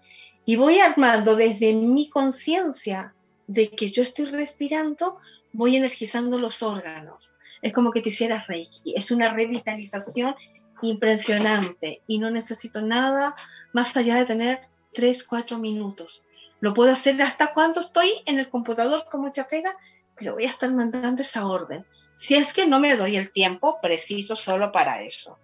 [0.44, 3.14] Y voy armando desde mi conciencia
[3.46, 5.18] de que yo estoy respirando,
[5.52, 7.34] voy energizando los órganos.
[7.60, 8.94] Es como que te hicieras Reiki.
[8.96, 10.34] Es una revitalización
[10.80, 13.34] impresionante y no necesito nada
[13.72, 14.60] más allá de tener
[14.92, 16.24] 3, 4 minutos
[16.62, 19.76] lo puedo hacer hasta cuando estoy en el computador con mucha pega,
[20.14, 21.84] pero voy a estar mandando esa orden.
[22.14, 25.40] Si es que no me doy el tiempo preciso solo para eso.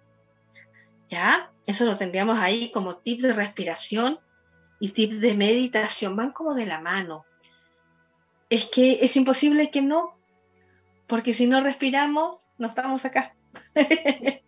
[1.09, 1.51] ¿Ya?
[1.67, 4.17] Eso lo tendríamos ahí como tips de respiración
[4.79, 6.15] y tips de meditación.
[6.15, 7.25] Van como de la mano.
[8.49, 10.17] Es que es imposible que no,
[11.05, 13.35] porque si no respiramos, no estamos acá.
[13.75, 14.41] es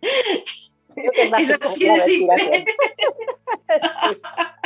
[1.60, 2.64] así de simple.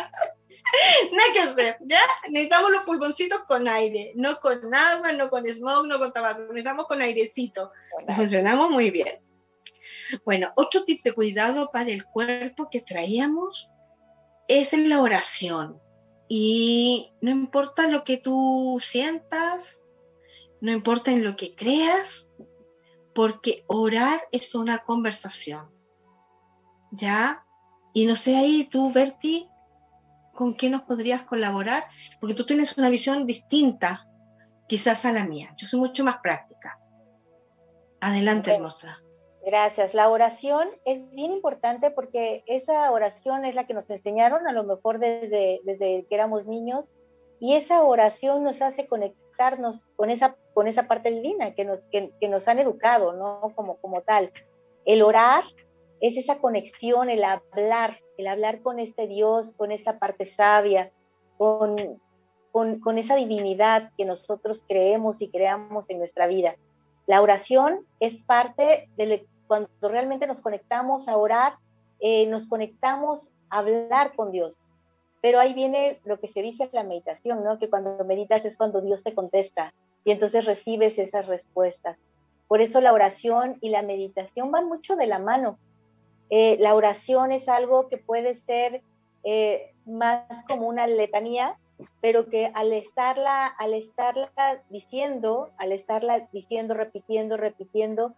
[1.12, 2.00] Nada que hacer, ¿ya?
[2.30, 6.86] Necesitamos los pulmoncitos con aire, no con agua, no con smog, no con tabaco, necesitamos
[6.86, 7.70] con airecito.
[8.14, 9.20] funcionamos muy bien.
[10.24, 13.70] Bueno, otro tip de cuidado para el cuerpo que traíamos
[14.48, 15.80] es la oración.
[16.28, 19.86] Y no importa lo que tú sientas,
[20.60, 22.30] no importa en lo que creas,
[23.14, 25.70] porque orar es una conversación.
[26.90, 27.44] ¿Ya?
[27.94, 29.48] Y no sé ahí tú, Berti,
[30.37, 31.84] con qué nos podrías colaborar,
[32.20, 34.07] porque tú tienes una visión distinta
[34.68, 35.53] quizás a la mía.
[35.57, 36.78] Yo soy mucho más práctica.
[38.01, 38.95] Adelante, hermosa.
[39.45, 39.95] Gracias.
[39.95, 44.64] La oración es bien importante porque esa oración es la que nos enseñaron a lo
[44.64, 46.84] mejor desde, desde que éramos niños
[47.39, 52.11] y esa oración nos hace conectarnos con esa, con esa parte divina que nos, que,
[52.28, 53.53] nos han educado, ¿no?
[53.55, 54.32] Como, como tal.
[54.84, 55.45] El orar
[56.01, 60.90] es esa conexión, el hablar, el hablar con este Dios, con esta parte sabia,
[61.38, 61.76] con,
[62.53, 66.57] con, esa divinidad que nosotros creemos y creamos en nuestra vida.
[67.07, 71.55] La oración es parte de cuando realmente nos conectamos a orar,
[72.01, 74.57] eh, nos conectamos a hablar con Dios.
[75.20, 77.59] Pero ahí viene lo que se dice la meditación, ¿no?
[77.59, 79.72] Que cuando meditas es cuando Dios te contesta
[80.05, 81.99] y entonces recibes esas respuestas.
[82.49, 85.59] Por eso la oración y la meditación van mucho de la mano.
[86.30, 88.82] Eh, la oración es algo que puede ser
[89.24, 91.56] eh, más como una letanía,
[92.00, 98.14] pero que al estarla, al estarla diciendo, al estarla diciendo, repitiendo, repitiendo,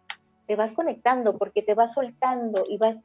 [0.46, 2.96] te vas conectando, porque te vas soltando y vas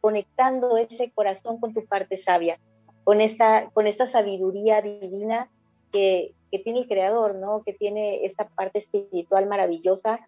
[0.00, 2.58] conectando ese corazón con tu parte sabia,
[3.04, 5.48] con esta, con esta sabiduría divina
[5.92, 7.62] que, que tiene el Creador, ¿no?
[7.62, 10.20] Que tiene esta parte espiritual maravillosa,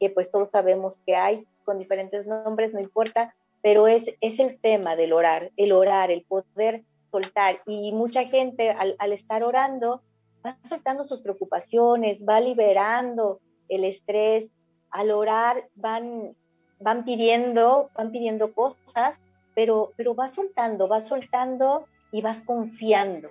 [0.00, 4.58] que pues todos sabemos que hay con diferentes nombres, no importa, pero es, es el
[4.60, 7.60] tema del orar, el orar, el poder soltar.
[7.66, 10.02] Y mucha gente al, al estar orando
[10.44, 14.50] va soltando sus preocupaciones, va liberando el estrés.
[14.90, 16.36] Al orar van,
[16.80, 19.18] van pidiendo, van pidiendo cosas,
[19.54, 23.30] pero, pero soltando, vas soltando y vas confiando.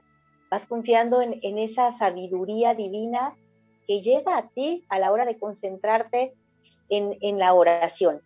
[0.52, 3.36] Vas confiando en, en esa sabiduría divina
[3.88, 6.34] que llega a ti a la hora de concentrarte
[6.90, 8.22] en, en la oración.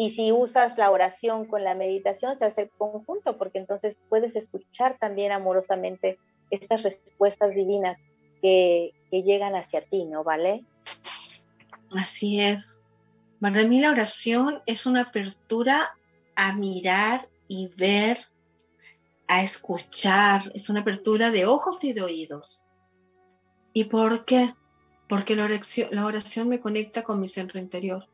[0.00, 4.36] Y si usas la oración con la meditación, se hace el conjunto, porque entonces puedes
[4.36, 6.20] escuchar también amorosamente
[6.50, 7.98] estas respuestas divinas
[8.40, 10.22] que, que llegan hacia ti, ¿no?
[10.22, 10.64] ¿Vale?
[11.96, 12.80] Así es.
[13.40, 15.88] Para mí la oración es una apertura
[16.36, 18.18] a mirar y ver,
[19.26, 22.64] a escuchar, es una apertura de ojos y de oídos.
[23.72, 24.54] ¿Y por qué?
[25.08, 28.06] Porque la oración, la oración me conecta con mi centro interior.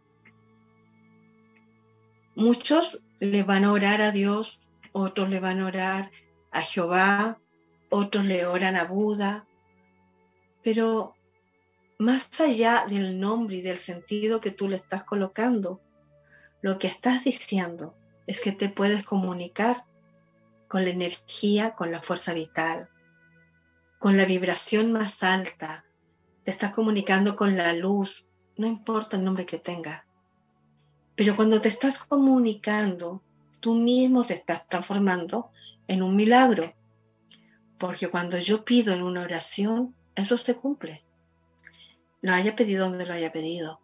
[2.36, 6.10] Muchos le van a orar a Dios, otros le van a orar
[6.50, 7.40] a Jehová,
[7.90, 9.46] otros le oran a Buda,
[10.62, 11.14] pero
[11.98, 15.80] más allá del nombre y del sentido que tú le estás colocando,
[16.60, 17.94] lo que estás diciendo
[18.26, 19.84] es que te puedes comunicar
[20.66, 22.88] con la energía, con la fuerza vital,
[23.98, 25.84] con la vibración más alta,
[26.42, 30.06] te estás comunicando con la luz, no importa el nombre que tenga.
[31.16, 33.22] Pero cuando te estás comunicando,
[33.60, 35.50] tú mismo te estás transformando
[35.86, 36.74] en un milagro.
[37.78, 41.04] Porque cuando yo pido en una oración, eso se cumple.
[42.20, 43.80] Lo haya pedido donde lo haya pedido.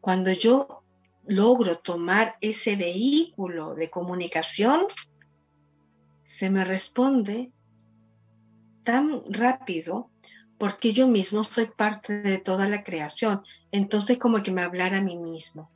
[0.00, 0.82] Cuando yo
[1.26, 4.86] logro tomar ese vehículo de comunicación,
[6.24, 7.52] se me responde
[8.84, 10.10] tan rápido
[10.58, 13.42] porque yo mismo soy parte de toda la creación.
[13.72, 15.71] Entonces como que me hablara a mí mismo.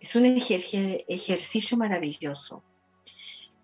[0.00, 2.62] Es un ejercicio maravilloso.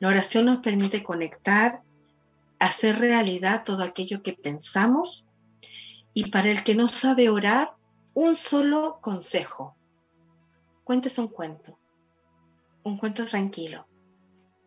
[0.01, 1.83] La oración nos permite conectar,
[2.59, 5.27] hacer realidad todo aquello que pensamos
[6.13, 7.75] y para el que no sabe orar,
[8.15, 9.77] un solo consejo.
[10.83, 11.79] Cuéntese un cuento,
[12.83, 13.87] un cuento tranquilo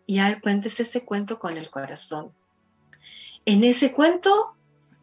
[0.05, 2.33] y al cuéntese ese cuento con el corazón.
[3.45, 4.55] En ese cuento,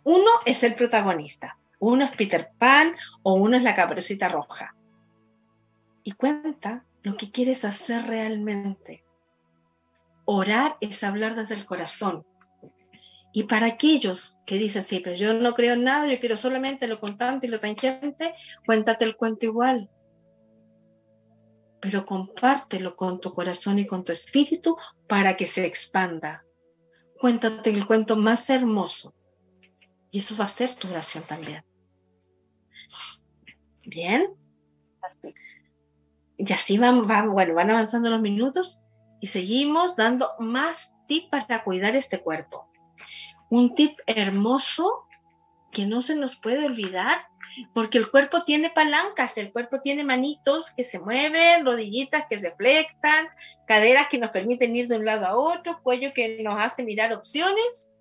[0.02, 4.74] uno es el protagonista, uno es Peter Pan o uno es la caperucita roja
[6.04, 9.04] y cuenta lo que quieres hacer realmente.
[10.26, 12.24] Orar es hablar desde el corazón.
[13.32, 17.00] Y para aquellos que dicen, sí, pero yo no creo nada, yo quiero solamente lo
[17.00, 18.34] contante y lo tangente,
[18.64, 19.90] cuéntate el cuento igual.
[21.80, 24.76] Pero compártelo con tu corazón y con tu espíritu
[25.08, 26.46] para que se expanda.
[27.18, 29.14] Cuéntate el cuento más hermoso.
[30.10, 31.64] Y eso va a ser tu oración también.
[33.84, 34.43] Bien.
[36.36, 38.82] Y así van, van, bueno, van avanzando los minutos
[39.20, 42.68] y seguimos dando más tips para cuidar este cuerpo.
[43.48, 45.06] Un tip hermoso
[45.74, 47.26] que no se nos puede olvidar,
[47.74, 52.52] porque el cuerpo tiene palancas, el cuerpo tiene manitos que se mueven, rodillitas que se
[52.52, 53.28] flectan,
[53.66, 57.12] caderas que nos permiten ir de un lado a otro, cuello que nos hace mirar
[57.12, 57.92] opciones.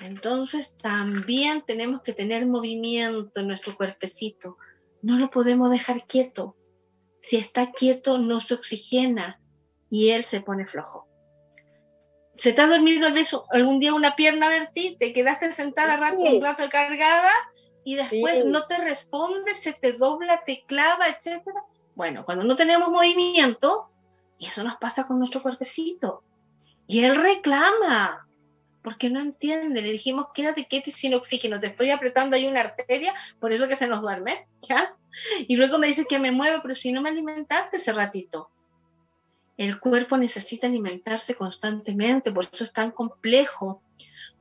[0.00, 4.58] Entonces también tenemos que tener movimiento en nuestro cuerpecito.
[5.00, 6.56] No lo podemos dejar quieto
[7.18, 9.40] si está quieto no se oxigena
[9.90, 11.06] y él se pone flojo.
[12.34, 16.18] se te ha dormido el beso algún día una pierna ti te quedaste sentada rato,
[16.18, 17.32] un rato cargada
[17.86, 21.46] y después no te responde, se te dobla, te clava, etc.
[21.94, 23.90] Bueno, cuando no tenemos movimiento,
[24.38, 26.24] y eso nos pasa con nuestro cuerpecito,
[26.88, 28.25] y él reclama,
[28.86, 29.82] porque no entiende.
[29.82, 33.66] Le dijimos, quédate quieto y sin oxígeno, te estoy apretando ahí una arteria, por eso
[33.66, 34.94] que se nos duerme, ¿ya?
[35.48, 38.48] Y luego me dice que me mueve, pero si no me alimentaste ese ratito.
[39.56, 43.82] El cuerpo necesita alimentarse constantemente, por eso es tan complejo.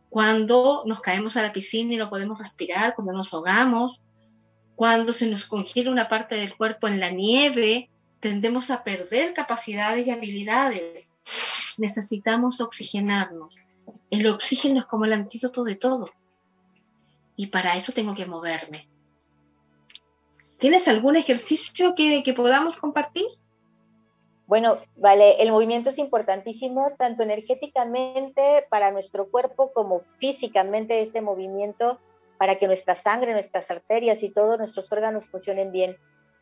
[0.09, 4.03] Cuando nos caemos a la piscina y no podemos respirar, cuando nos ahogamos,
[4.75, 7.89] cuando se nos congela una parte del cuerpo en la nieve,
[8.19, 11.13] tendemos a perder capacidades y habilidades.
[11.79, 13.65] Necesitamos oxigenarnos.
[14.09, 16.09] El oxígeno es como el antídoto de todo.
[17.35, 18.87] Y para eso tengo que moverme.
[20.59, 23.25] ¿Tienes algún ejercicio que, podamos compartir?
[24.47, 31.99] Bueno, vale, el movimiento es importantísimo, tanto energéticamente para nuestro cuerpo como físicamente este movimiento
[32.37, 35.97] para que nuestra sangre, nuestras arterias y todos nuestros órganos funcionen bien.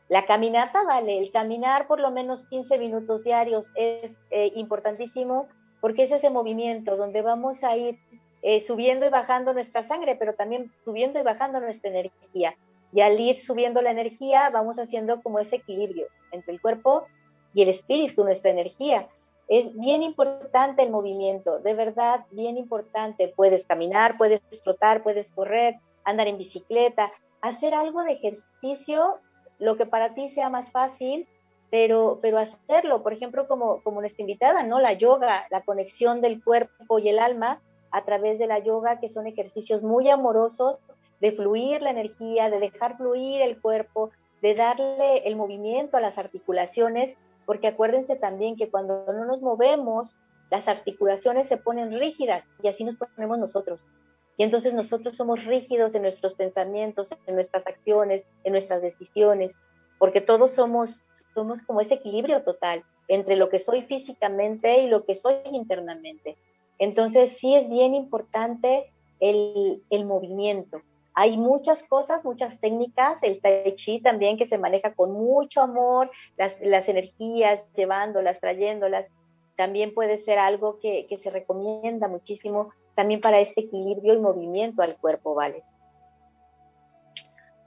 [0.10, 5.48] La caminata, vale, el caminar por lo menos 15 minutos diarios es eh, importantísimo
[5.84, 8.00] porque es ese movimiento donde vamos a ir
[8.42, 12.56] eh, subiendo y bajando nuestra sangre, pero también subiendo y bajando nuestra energía.
[12.94, 17.06] Y al ir subiendo la energía, vamos haciendo como ese equilibrio entre el cuerpo
[17.54, 19.06] y el espíritu, nuestra energía.
[19.50, 23.34] Es bien importante el movimiento, de verdad, bien importante.
[23.36, 25.76] Puedes caminar, puedes trotar, puedes correr,
[26.06, 27.12] andar en bicicleta,
[27.42, 29.18] hacer algo de ejercicio,
[29.60, 31.28] lo que para ti sea más fácil,
[31.74, 34.80] pero, pero hacerlo, por ejemplo, como, como nuestra invitada, ¿no?
[34.80, 39.10] La yoga, la conexión del cuerpo y el alma a través de la yoga, que
[39.10, 40.78] son ejercicios muy amorosos
[41.20, 44.12] de fluir la energía, de dejar fluir el cuerpo,
[44.44, 47.18] de darle el movimiento a las articulaciones
[47.48, 50.14] porque acuérdense también que cuando no nos movemos,
[50.52, 53.84] las articulaciones se ponen rígidas y así nos ponemos nosotros.
[54.38, 59.58] Y entonces nosotros somos rígidos en nuestros pensamientos, en nuestras acciones, en nuestras decisiones,
[60.00, 65.06] porque todos somos, somos como ese equilibrio total entre lo que soy físicamente y lo
[65.06, 66.38] que soy internamente.
[66.80, 70.82] Entonces sí es bien importante el, movimiento.
[71.14, 76.10] Hay muchas cosas, muchas técnicas, el tai chi también que se maneja con mucho amor,
[76.38, 79.08] las, las energías, llevándolas, trayéndolas,
[79.56, 84.82] también puede ser algo que, que se recomienda muchísimo también para este equilibrio y movimiento
[84.82, 85.64] al cuerpo, ¿vale?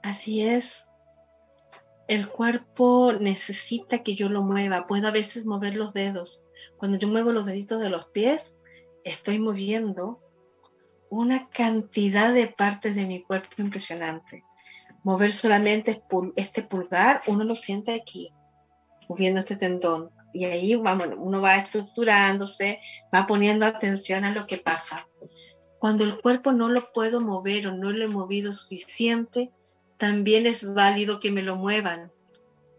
[0.03, 0.91] Así es.
[2.07, 4.85] El cuerpo necesita que yo lo mueva.
[4.85, 6.45] Puedo a veces mover los dedos.
[6.77, 8.57] Cuando yo muevo los deditos de los pies,
[9.03, 10.21] estoy moviendo
[11.09, 14.43] una cantidad de partes de mi cuerpo impresionante.
[15.03, 16.03] Mover solamente
[16.35, 18.29] este pulgar, uno lo siente aquí,
[19.09, 20.11] moviendo este tendón.
[20.33, 22.79] Y ahí vamos, uno va estructurándose,
[23.13, 25.07] va poniendo atención a lo que pasa.
[25.79, 29.51] Cuando el cuerpo no lo puedo mover o no lo he movido suficiente,
[29.97, 32.11] también es válido que me lo muevan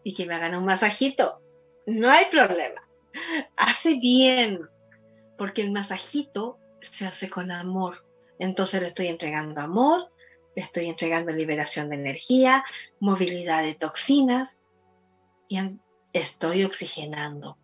[0.04, 1.40] y que me hagan un masajito.
[1.86, 2.80] No hay problema.
[3.56, 4.60] Hace bien,
[5.36, 8.06] porque el masajito se hace con amor.
[8.38, 10.12] Entonces le estoy entregando amor,
[10.54, 12.64] le estoy entregando liberación de energía,
[13.00, 14.70] movilidad de toxinas
[15.48, 15.58] y
[16.12, 17.58] estoy oxigenando.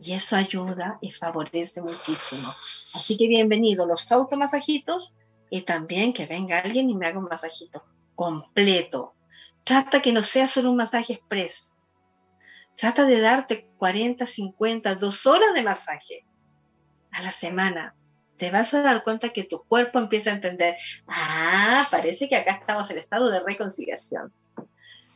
[0.00, 2.48] Y eso ayuda y favorece muchísimo.
[2.94, 5.14] Así que bienvenido los automasajitos
[5.50, 7.84] y también que venga alguien y me haga un masajito
[8.16, 9.14] completo.
[9.62, 11.76] Trata que no sea solo un masaje express.
[12.74, 16.26] Trata de darte 40, 50, dos horas de masaje
[17.12, 17.94] a la semana
[18.36, 20.76] te vas a dar cuenta que tu cuerpo empieza a entender,
[21.08, 24.32] ah, parece que acá estamos en estado de reconciliación.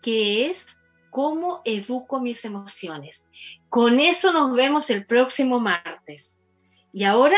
[0.02, 3.30] que es cómo educo mis emociones.
[3.70, 6.42] Con eso nos vemos el próximo martes.
[6.94, 7.38] Y ahora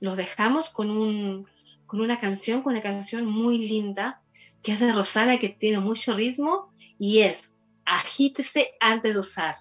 [0.00, 1.46] los dejamos con, un,
[1.86, 4.20] con una canción, con una canción muy linda,
[4.62, 7.54] que es de Rosana, que tiene mucho ritmo, y es
[7.86, 9.54] Agítese antes de usar.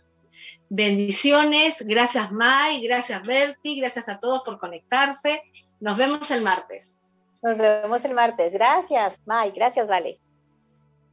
[0.70, 5.44] Bendiciones, gracias Mai, gracias Berti, gracias a todos por conectarse.
[5.80, 7.02] Nos vemos el martes.
[7.42, 8.54] Nos vemos el martes.
[8.54, 10.20] Gracias, Mai, gracias, Vale.